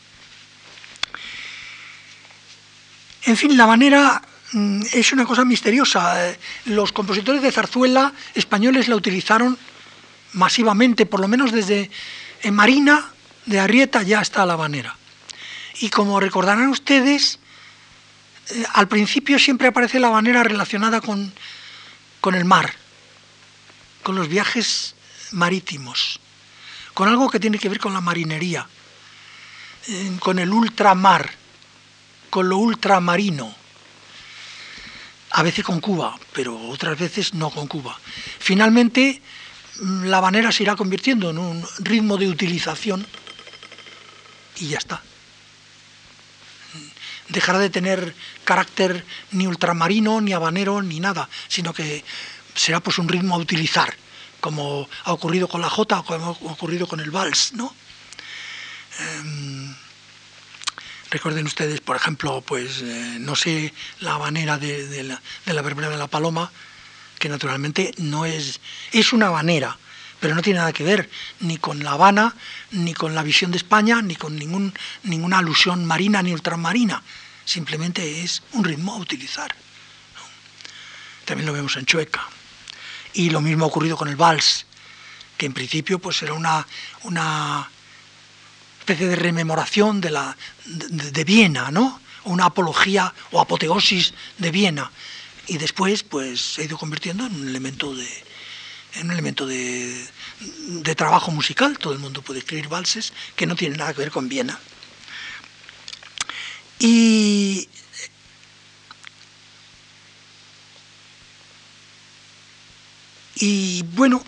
[3.26, 4.22] En fin, la manera
[4.52, 6.30] mm, es una cosa misteriosa.
[6.30, 9.58] Eh, los compositores de zarzuela españoles la utilizaron
[10.32, 11.90] masivamente, por lo menos desde
[12.42, 13.10] en Marina
[13.46, 14.96] de Arrieta ya está la habanera.
[15.80, 17.40] Y como recordarán ustedes,
[18.50, 21.32] eh, al principio siempre aparece la habanera relacionada con,
[22.20, 22.74] con el mar,
[24.04, 24.94] con los viajes
[25.32, 26.20] marítimos,
[26.94, 28.68] con algo que tiene que ver con la marinería,
[29.88, 31.45] eh, con el ultramar
[32.30, 33.54] con lo ultramarino,
[35.30, 37.98] a veces con Cuba, pero otras veces no con Cuba.
[38.38, 39.20] Finalmente,
[39.80, 43.06] mm, la banera se irá convirtiendo en un ritmo de utilización
[44.58, 45.02] y ya está.
[47.28, 48.14] Dejará de tener
[48.44, 52.04] carácter ni ultramarino, ni habanero, ni nada, sino que
[52.54, 53.94] será pues un ritmo a utilizar,
[54.40, 57.74] como ha ocurrido con la jota, como ha ocurrido con el vals, ¿no?
[58.98, 59.74] Em,
[61.10, 65.88] Recuerden ustedes, por ejemplo, pues eh, no sé, la habanera de, la, de la verbena
[65.88, 66.50] de la paloma,
[67.18, 68.60] que naturalmente no es,
[68.92, 69.78] es una habanera,
[70.18, 71.08] pero no tiene nada que ver
[71.40, 72.34] ni con La Habana,
[72.72, 77.02] ni con la visión de España, ni con ningún, ninguna alusión marina ni ultramarina.
[77.44, 79.54] Simplemente es un ritmo a utilizar.
[81.24, 82.26] También lo vemos en Chueca.
[83.12, 84.66] Y lo mismo ha ocurrido con el vals,
[85.36, 86.66] que en principio pues era una,
[87.02, 87.70] una
[88.86, 92.00] especie de rememoración de, la, de, Viena, ¿no?
[92.22, 94.92] Una apología o apoteosis de Viena.
[95.48, 98.08] Y después, pues, se ha ido convirtiendo en un elemento de,
[98.94, 100.06] en un elemento de,
[100.68, 101.78] de trabajo musical.
[101.78, 104.56] Todo el mundo puede escribir valses que no tienen nada que ver con Viena.
[106.78, 107.68] Y
[113.34, 114.22] y bueno,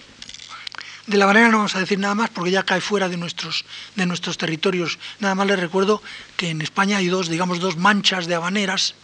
[1.09, 3.65] De la banera no vamos a decir nada más porque ya cae fuera de nuestros,
[3.97, 4.99] de nuestros territorios.
[5.21, 6.03] Nada más les recuerdo
[6.37, 8.95] que en España hay dos, digamos, dos manchas de habaneras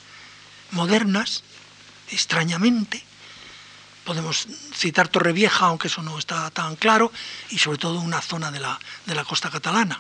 [0.71, 1.45] modernas,
[2.11, 3.03] extrañamente.
[4.05, 7.11] Podemos citar Torrevieja, aunque eso no está tan claro,
[7.49, 9.99] y sobre todo una zona de la, de la costa catalana.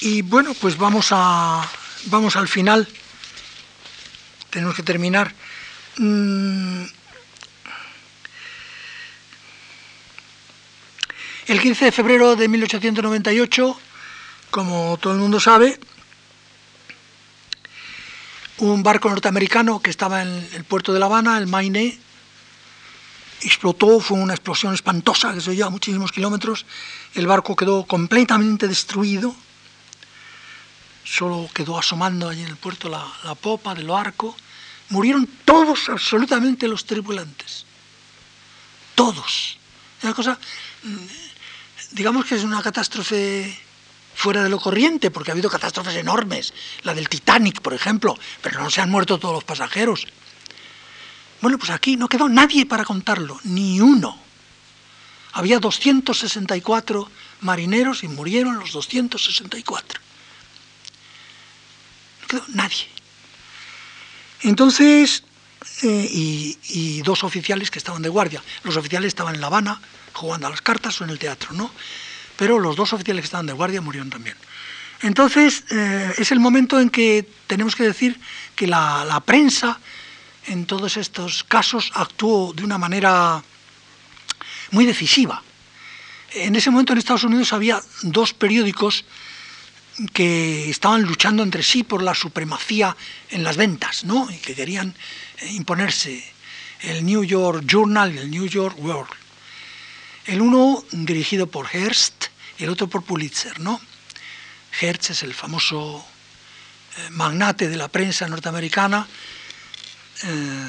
[0.00, 1.68] Y bueno, pues vamos, a,
[2.04, 2.86] vamos al final.
[4.52, 5.32] Tenemos que terminar.
[5.96, 6.84] Mm.
[11.46, 13.80] El 15 de febrero de 1898,
[14.50, 15.80] como todo el mundo sabe,
[18.58, 21.98] un barco norteamericano que estaba en el puerto de La Habana, el Maine,
[23.40, 26.66] explotó, fue una explosión espantosa que se oyó a muchísimos kilómetros,
[27.14, 29.34] el barco quedó completamente destruido,
[31.04, 34.36] solo quedó asomando allí en el puerto la, popa del barco.
[34.90, 37.64] Murieron todos, absolutamente los tripulantes.
[38.94, 39.58] Todos.
[40.02, 40.38] Una cosa,
[40.82, 40.96] mm,
[41.92, 43.58] digamos que es una catástrofe
[44.14, 48.62] fuera de lo corriente, porque ha habido catástrofes enormes, la del Titanic, por ejemplo, pero
[48.62, 50.06] no se han muerto todos los pasajeros.
[51.40, 54.18] Bueno, pues aquí no quedó nadie para contarlo, ni uno.
[55.32, 60.11] Había 264 marineros y murieron los 264
[62.48, 62.86] nadie.
[64.42, 65.24] Entonces,
[65.82, 68.42] eh, y, dos oficiales que estaban de guardia.
[68.62, 69.80] Los oficiales estaban en La Habana
[70.12, 71.70] jugando a las cartas o en el teatro, ¿no?
[72.36, 74.36] Pero los dos oficiales que estaban de guardia murieron también.
[75.02, 78.20] Entonces, eh, es el momento en que tenemos que decir
[78.54, 79.80] que la, la prensa
[80.46, 83.42] en todos estos casos actuó de una manera
[84.70, 85.42] muy decisiva.
[86.34, 89.04] En ese momento en Estados Unidos había dos periódicos
[90.12, 92.96] que estaban luchando entre sí por la supremacía
[93.30, 94.30] en las ventas, ¿no?
[94.30, 94.94] Y que querían
[95.38, 96.24] eh, imponerse
[96.80, 99.10] el New York Journal y el New York World.
[100.26, 102.26] El uno dirigido por Hearst
[102.58, 103.80] y el otro por Pulitzer, ¿no?
[104.80, 106.04] Hearst es el famoso
[106.96, 109.06] eh, magnate de la prensa norteamericana,
[110.22, 110.68] eh,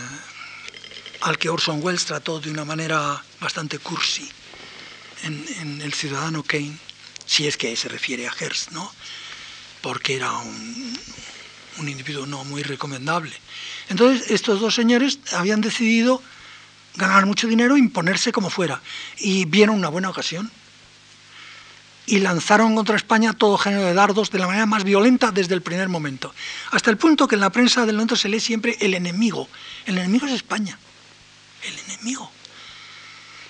[1.22, 4.30] al que Orson Welles trató de una manera bastante cursi
[5.24, 6.78] en, en El Ciudadano Kane
[7.34, 8.92] si es que se refiere a Hearst, ¿no?
[9.84, 13.34] porque era un, individuo no muy recomendable.
[13.90, 16.22] Entonces, estos dos señores habían decidido
[16.96, 18.82] ganar mucho dinero, imponerse como fuera,
[19.18, 20.50] y vieron una buena ocasión.
[22.06, 25.62] Y lanzaron contra España todo género de dardos de la manera más violenta desde el
[25.62, 26.34] primer momento.
[26.72, 29.50] Hasta el punto que en la prensa del momento se lee siempre el enemigo.
[29.86, 30.78] El enemigo es España.
[31.64, 32.30] El enemigo.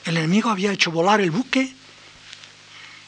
[0.06, 1.74] El enemigo había hecho volar el buque,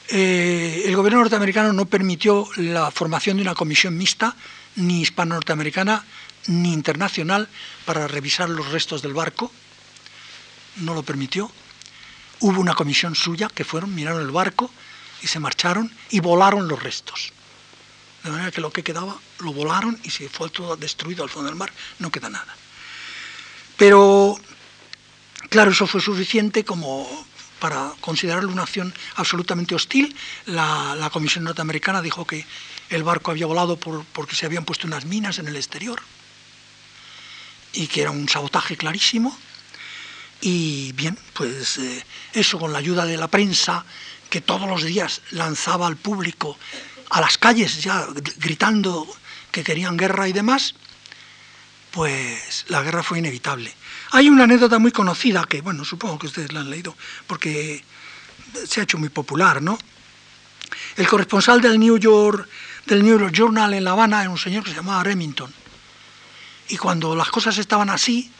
[0.08, 4.36] eh, el gobierno norteamericano no permitió la formación de una comisión mixta,
[4.76, 6.04] ni hispano-norteamericana,
[6.46, 7.48] ni internacional,
[7.84, 9.50] para revisar los restos del barco.
[10.76, 11.50] No lo permitió.
[12.40, 14.70] Hubo una comisión suya que fueron, miraron el barco
[15.22, 17.32] y se marcharon y volaron los restos.
[18.22, 21.48] De manera que lo que quedaba lo volaron y se fue todo destruido al fondo
[21.48, 22.54] del mar, no queda nada.
[23.76, 24.36] Pero,
[25.48, 27.26] claro, eso fue suficiente como
[27.58, 30.14] para considerarlo una acción absolutamente hostil.
[30.46, 32.46] La, Comisión Norteamericana dijo que
[32.90, 36.00] el barco había volado porque se habían puesto unas minas en el exterior
[37.72, 39.36] y que era un sabotaje clarísimo.
[40.40, 43.84] Y bien, pues eh, eso con la ayuda de la prensa,
[44.28, 46.58] que todos los días lanzaba al público
[47.10, 48.06] a las calles ya
[48.38, 49.06] gritando
[49.52, 50.74] que querían guerra y demás,
[51.92, 53.72] pues la guerra fue inevitable.
[54.12, 56.96] Hay una anécdota muy conocida que, bueno, supongo que ustedes la han leído,
[57.26, 57.84] porque
[58.66, 59.78] se ha hecho muy popular, ¿no?
[60.96, 62.48] El corresponsal del New York,
[62.86, 65.52] del New York Journal en La Habana era un señor que se llamaba Remington.
[66.68, 68.30] Y cuando las cosas estaban así,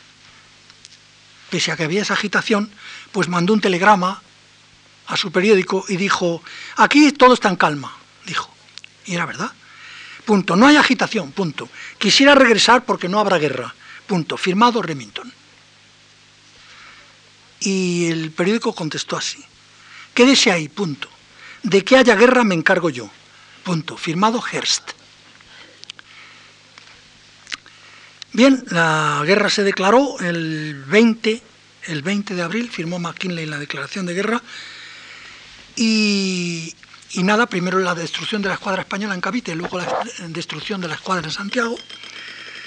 [1.51, 2.71] pese a que había esa agitación,
[3.13, 4.23] pues mandó un telegrama
[5.07, 6.43] a su periódico y dijo,
[6.77, 7.95] aquí todo está en calma,
[8.25, 8.53] dijo.
[9.05, 9.53] Y era verdad.
[10.25, 10.57] Punto.
[10.57, 11.69] No hay agitación, punto.
[11.99, 13.73] Quisiera regresar porque no habrá guerra.
[14.07, 14.37] Punto.
[14.37, 15.33] Firmado Remington.
[17.67, 19.45] Y el periódico contestó así.
[20.15, 21.09] Quédese ahí, punto.
[21.65, 23.11] De que haya guerra me encargo yo.
[23.65, 23.97] Punto.
[23.97, 24.93] Firmado Hearst.
[28.33, 31.43] Bien, la guerra se declaró el 20,
[31.89, 34.41] el 20 de abril, firmó McKinley la declaración de guerra.
[35.75, 36.73] Y,
[37.15, 39.89] y nada, primero la destrucción de la escuadra española en Cavite, luego la
[40.29, 41.77] destrucción de la escuadra en Santiago.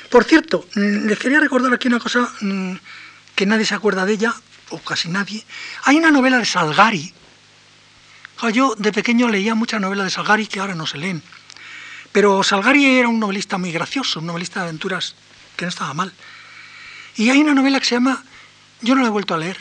[0.09, 2.73] Por cierto, mm, les quería recordar aquí una cosa mm,
[3.33, 4.35] que nadie se acuerda de ella,
[4.69, 5.43] o casi nadie,
[5.83, 7.13] hay una novela de Salgari.
[8.53, 11.21] Yo de pequeño leía muchas novelas de Salgari que ahora no se leen.
[12.11, 15.15] Pero Salgari era un novelista muy gracioso, un novelista de aventuras
[15.55, 16.13] que no estaba mal.
[17.15, 18.23] Y hay una novela que se llama,
[18.81, 19.57] yo no la he vuelto a leer,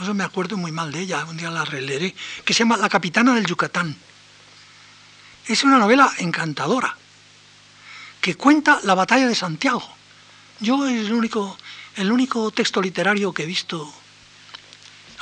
[0.00, 2.14] eso me acuerdo muy mal de ella, un día la releeré,
[2.44, 3.96] que se llama La Capitana del Yucatán.
[5.46, 6.96] Es una novela encantadora,
[8.20, 9.82] que cuenta la batalla de Santiago.
[10.60, 11.58] Yo es el único,
[11.96, 13.92] el único texto literario que he visto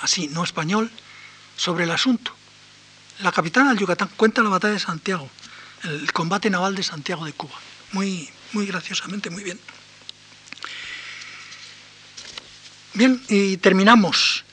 [0.02, 0.90] así, no español,
[1.56, 2.34] sobre el asunto.
[3.20, 5.28] La capitana del Yucatán cuenta la batalla de Santiago,
[5.84, 7.54] el combate naval de Santiago de Cuba.
[7.92, 9.58] Muy, muy graciosamente, muy bien.
[12.94, 14.44] Bien, y terminamos.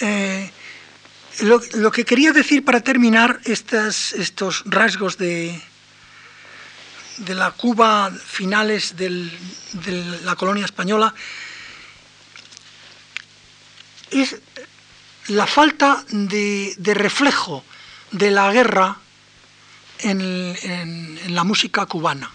[0.00, 0.50] Eh,
[1.40, 5.60] lo, que quería decir para terminar estos rasgos de,
[7.18, 9.30] de la Cuba finales de
[10.24, 11.14] la colonia española
[14.10, 14.36] es
[15.28, 17.64] la falta de, reflejo
[18.10, 18.96] de la guerra
[20.00, 22.30] en, la música cubana.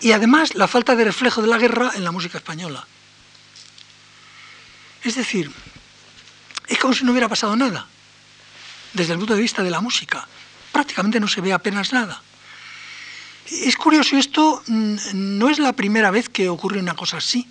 [0.00, 2.86] Y además la falta de reflejo de la guerra en la música española.
[5.02, 5.50] Es decir,
[6.68, 7.86] es como si no hubiera pasado nada.
[8.92, 10.26] Desde el punto de vista de la música,
[10.70, 12.20] prácticamente no se ve apenas nada.
[13.50, 17.48] Es curioso, esto mm, no es la primera vez que ocurre una cosa así.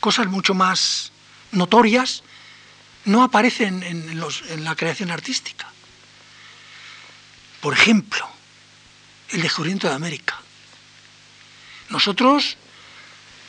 [0.00, 1.12] Cosas mucho más
[1.52, 2.22] notorias
[3.08, 5.66] no aparecen en, la creación artística.
[7.60, 8.28] Por ejemplo,
[9.30, 10.36] el descubrimiento de América.
[11.88, 12.58] Nosotros,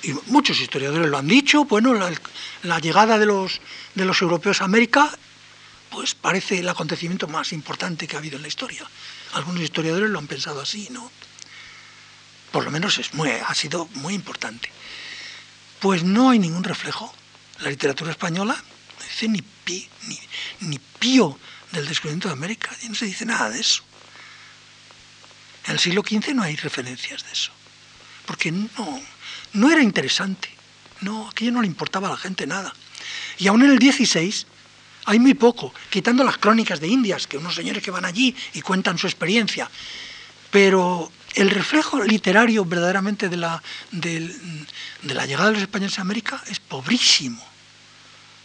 [0.01, 1.93] y muchos historiadores lo han dicho, bueno,
[2.63, 3.59] la, llegada de los,
[3.95, 5.11] de los europeos a América,
[5.91, 8.89] pues parece el acontecimiento más importante que ha habido en la historia.
[9.33, 11.11] Algunos historiadores lo han pensado así, ¿no?
[12.53, 14.71] Por lo menos es muy, ha sido muy importante.
[15.81, 17.13] Pues no hay ningún reflejo.
[17.59, 18.63] La literatura española
[19.09, 19.43] dice ni,
[20.61, 21.37] ni, pío
[21.71, 23.83] del descubrimiento de América, y no se dice nada de eso.
[25.65, 27.51] En el siglo XV no hay referencias de eso,
[28.25, 29.01] porque no,
[29.53, 30.49] no era interesante,
[31.01, 32.73] no, aquello no le importaba a la gente nada.
[33.37, 34.45] Y aún en el XVI
[35.05, 38.61] hay muy poco, quitando las crónicas de Indias, que unos señores que van allí y
[38.61, 39.69] cuentan su experiencia,
[40.51, 43.61] pero el reflejo literario verdaderamente de la,
[43.91, 44.35] de,
[45.03, 47.43] la llegada de los españoles a América es pobrísimo,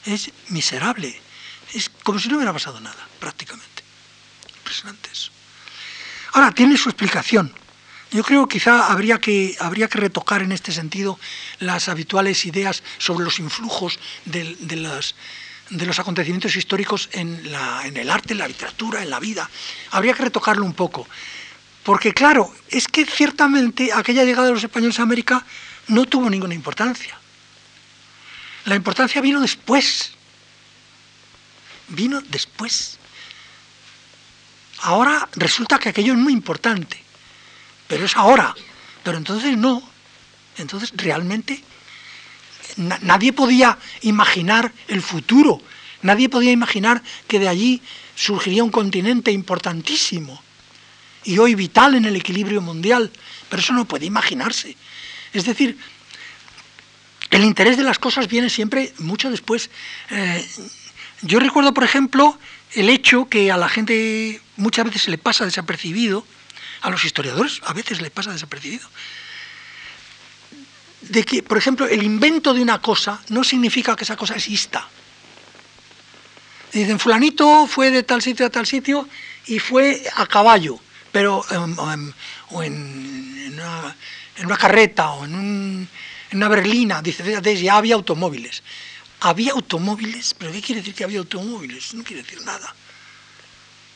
[0.06, 1.20] es miserable,
[1.72, 3.82] es como si no hubiera pasado nada, prácticamente.
[4.58, 5.30] Impresionante eso.
[6.32, 7.52] Ahora, tiene su explicación.
[8.10, 11.18] Yo creo que quizá habría que, habría que retocar en este sentido
[11.58, 18.10] las habituales ideas sobre los influjos de, de los acontecimientos históricos en, la, en el
[18.10, 19.50] arte, en la literatura, en la vida.
[19.90, 21.08] Habría que retocarlo un poco.
[21.82, 25.44] Porque claro, es que ciertamente aquella llegada de los españoles a América
[25.88, 27.18] no tuvo ninguna importancia.
[28.64, 30.12] La importancia vino después.
[31.88, 32.98] Vino después.
[34.80, 37.02] Ahora resulta que aquello es muy importante,
[37.88, 38.54] pero es ahora.
[39.02, 39.82] Pero entonces no.
[40.56, 41.62] Entonces realmente
[43.02, 45.60] nadie podía imaginar el futuro.
[46.02, 47.82] Nadie podía imaginar que de allí
[48.14, 50.42] surgiría un continente importantísimo
[51.24, 53.10] y hoy vital en el equilibrio mundial.
[53.48, 54.76] Pero eso no puede imaginarse.
[55.32, 55.78] Es decir,
[57.34, 59.68] el interés de las cosas viene siempre mucho después.
[60.10, 60.46] Eh,
[61.22, 62.38] yo recuerdo, por ejemplo,
[62.74, 66.24] el hecho que a la gente muchas veces se le pasa desapercibido,
[66.82, 68.88] a los historiadores a veces le pasa desapercibido,
[71.00, 74.86] de que, por ejemplo, el invento de una cosa no significa que esa cosa exista.
[76.72, 79.08] Dicen, fulanito fue de tal sitio a tal sitio
[79.46, 80.78] y fue a caballo,
[81.10, 81.44] pero
[82.50, 85.88] o en, una, carreta o en,
[86.36, 88.62] una berlina, dice, ya había automóviles.
[89.20, 91.94] Había automóviles, pero ¿qué quiere decir que había automóviles?
[91.94, 92.74] No quiere decir nada.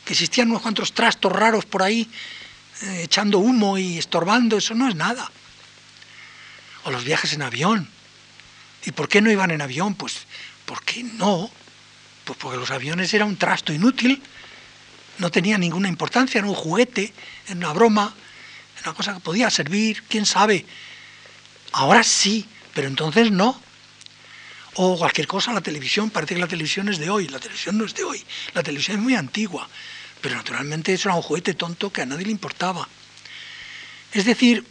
[0.05, 2.09] Que existían unos cuantos trastos raros por ahí,
[2.83, 5.31] eh, echando humo y estorbando, eso no es nada.
[6.85, 7.89] O los viajes en avión.
[8.85, 9.95] ¿Y por qué no iban en avión?
[9.95, 10.27] Pues,
[10.65, 11.51] ¿por qué no?
[12.25, 14.23] Pues porque los aviones eran un trasto inútil,
[15.19, 17.13] no tenía ninguna importancia, era un juguete,
[17.47, 18.15] era una broma,
[18.79, 20.65] era una cosa que podía servir, quién sabe.
[21.79, 22.45] Ahora sí,
[22.75, 23.57] pero entonces no
[24.75, 27.85] o cualquier cosa, la televisión, parece que la televisión es de hoy, la televisión no
[27.85, 28.21] es de hoy,
[28.53, 29.69] la televisión es muy antigua,
[30.21, 32.89] pero naturalmente eso era un juguete tonto que a nadie le importaba.
[34.13, 34.65] Es decir,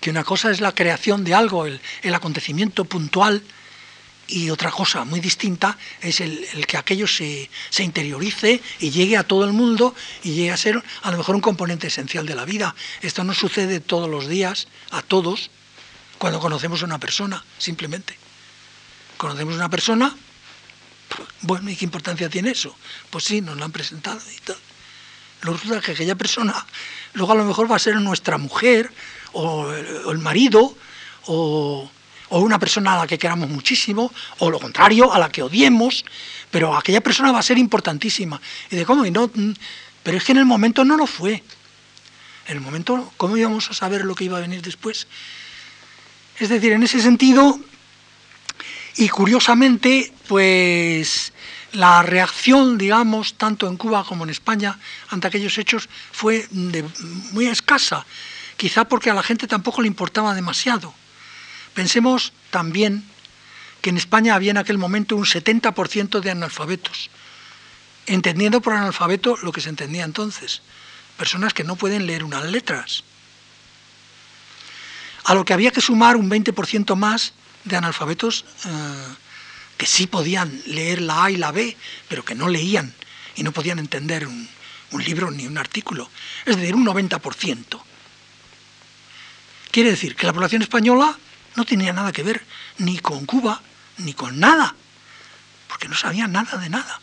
[0.00, 1.80] que una cosa es la creación de algo, el,
[2.14, 3.42] acontecimiento puntual,
[4.26, 9.24] y otra cosa muy distinta es el, que aquello se, se, interiorice y llegue a
[9.24, 12.46] todo el mundo y llegue a ser a lo mejor un componente esencial de la
[12.46, 12.74] vida.
[13.02, 15.50] Esto no sucede todos los días, a todos,
[16.22, 18.16] cuando conocemos a una persona, simplemente
[19.16, 20.14] conocemos una persona,
[21.40, 22.76] bueno, ¿y qué importancia tiene eso?
[23.10, 24.56] Pues sí, nos la han presentado y tal.
[25.40, 26.64] Lo resulta que aquella persona
[27.14, 28.92] luego a lo mejor va a ser nuestra mujer
[29.32, 30.76] o el marido
[31.26, 31.90] o,
[32.30, 36.04] una persona a la que queramos muchísimo, o lo contrario, a la que odiemos,
[36.52, 38.40] pero aquella persona va a ser importantísima.
[38.70, 39.54] Y de cómo, y no, mm,
[40.04, 41.42] pero es que en el momento no lo fue.
[42.46, 45.08] En el momento, ¿cómo íbamos a saber lo que iba a venir después?
[46.42, 47.56] Es decir, en ese sentido,
[48.96, 51.32] y curiosamente, pues
[51.70, 54.76] la reacción, digamos, tanto en Cuba como en España
[55.10, 58.04] ante aquellos hechos fue muy escasa,
[58.56, 60.92] quizá porque a la gente tampoco le importaba demasiado.
[61.74, 63.04] Pensemos también
[63.80, 67.10] que en España había en aquel momento un 70% de analfabetos,
[68.06, 70.60] entendiendo por analfabeto lo que se entendía entonces,
[71.16, 73.04] personas que no pueden leer unas letras.
[75.24, 77.32] A lo que había que sumar un 20% más
[77.64, 78.68] de analfabetos eh,
[79.76, 81.76] que sí podían leer la A y la B,
[82.08, 82.94] pero que no leían
[83.36, 84.48] y no podían entender un,
[85.04, 86.10] libro ni un artículo.
[86.44, 87.82] Es decir, un 90%.
[89.70, 91.18] Quiere decir que la población española
[91.56, 92.44] no tenía nada que ver
[92.78, 93.62] ni con Cuba,
[93.98, 94.74] ni con nada,
[95.66, 97.00] porque no sabía nada de nada.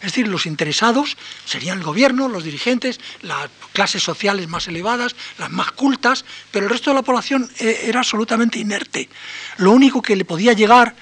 [0.00, 5.50] Es decir, los interesados serían el gobierno, los dirigentes, las clases sociales más elevadas, las
[5.50, 9.10] más cultas, pero el resto de la población eh, era absolutamente inerte.
[9.58, 10.94] Lo único que le podía llegar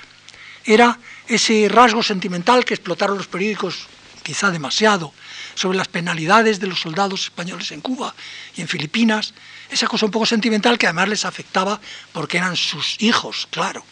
[0.64, 0.98] era
[1.28, 3.86] ese rasgo sentimental que explotaron los periódicos
[4.24, 5.14] quizá demasiado
[5.54, 8.14] sobre las penalidades de los soldados españoles en Cuba
[8.56, 9.32] y en Filipinas,
[9.70, 11.80] esa cosa un poco sentimental que además les afectaba
[12.12, 13.84] porque eran sus hijos, claro,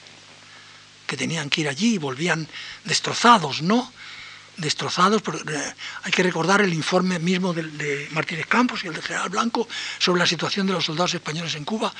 [1.06, 2.46] que tenían que ir allí y volvían
[2.84, 3.90] destrozados, ¿no?
[4.56, 5.22] Destrozados.
[5.22, 9.68] Eh, hay que recordar el informe mismo de, Martínez Campos y el de General Blanco
[9.98, 11.92] sobre la situación de los soldados españoles en Cuba,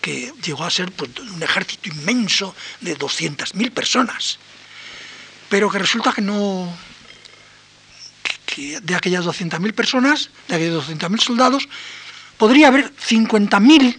[0.00, 4.38] que llegó a ser pues, un ejército inmenso de 200.000 personas.
[5.48, 6.72] Pero que resulta que no.
[8.46, 11.68] que de aquellas 200.000 personas, de aquellos 200.000 soldados,
[12.36, 13.98] podría haber 50.000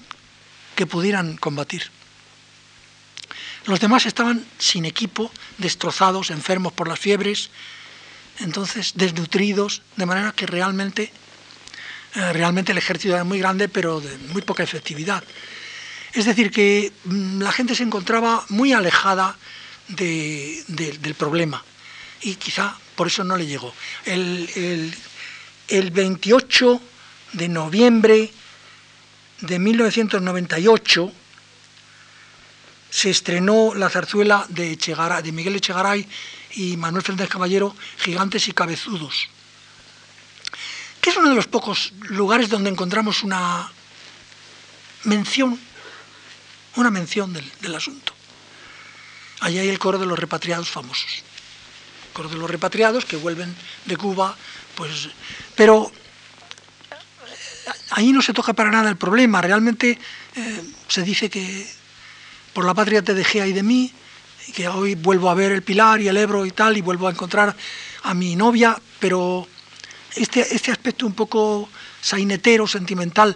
[0.75, 1.91] que pudieran combatir.
[3.65, 7.49] Los demás estaban sin equipo, destrozados, enfermos por las fiebres,
[8.39, 11.11] entonces desnutridos, de manera que realmente,
[12.15, 15.23] eh, realmente el ejército era muy grande, pero de muy poca efectividad.
[16.13, 19.35] Es decir, que mm, la gente se encontraba muy alejada
[19.87, 21.63] del problema
[22.21, 23.73] y quizá por eso no le llegó.
[24.05, 24.93] El,
[25.67, 26.81] el 28
[27.33, 28.31] de noviembre
[29.41, 31.11] de 1998
[32.89, 36.07] se estrenó la zarzuela de, de Miguel Echegaray
[36.53, 39.27] y Manuel Fernández Caballero, Gigantes y Cabezudos,
[41.01, 43.71] que es uno de los pocos lugares donde encontramos una
[45.03, 45.59] mención,
[46.75, 48.13] una mención del, asunto.
[49.41, 51.23] Allí hay el coro de los repatriados famosos.
[52.07, 53.55] El coro de los repatriados que vuelven
[53.85, 54.35] de Cuba,
[54.75, 55.09] pues.
[55.55, 55.89] Pero
[56.91, 56.95] eh,
[57.91, 59.41] ahí no se toca para nada el problema.
[59.41, 59.97] Realmente
[60.35, 61.69] eh, se dice que
[62.53, 63.93] por la patria te dejé ahí de mí,
[64.51, 67.11] que hoy vuelvo a ver el Pilar y el Ebro y tal, y vuelvo a
[67.11, 67.55] encontrar
[68.03, 69.47] a mi novia, pero
[70.15, 71.69] este, este aspecto un poco
[72.01, 73.35] sainetero, sentimental,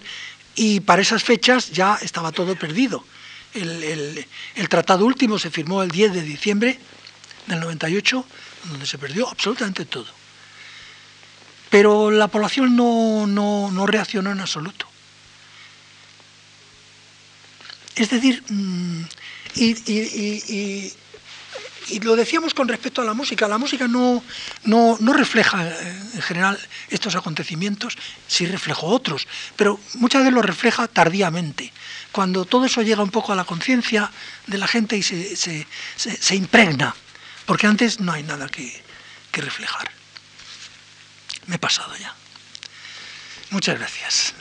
[0.55, 3.05] y para esas fechas ya estaba todo perdido.
[3.53, 4.25] El,
[4.69, 6.79] tratado último se firmó el 10 de diciembre
[7.45, 8.25] del 98,
[8.69, 10.07] donde se perdió absolutamente todo.
[11.69, 14.87] Pero la población no, no reaccionó en absoluto.
[17.95, 19.03] Es decir, mm,
[22.01, 24.23] lo decíamos con respecto a la música, la música no,
[24.65, 27.97] no, refleja eh, en general estos acontecimientos,
[28.27, 31.71] sí refleja otros, pero muchas veces lo refleja tardíamente,
[32.11, 34.11] cuando todo eso llega un poco a la conciencia
[34.47, 36.95] de la gente y se, impregna,
[37.45, 38.83] porque antes no hay nada que,
[39.31, 39.91] que reflejar.
[41.47, 42.13] Me he pasado ya.
[43.49, 44.33] Muchas gracias.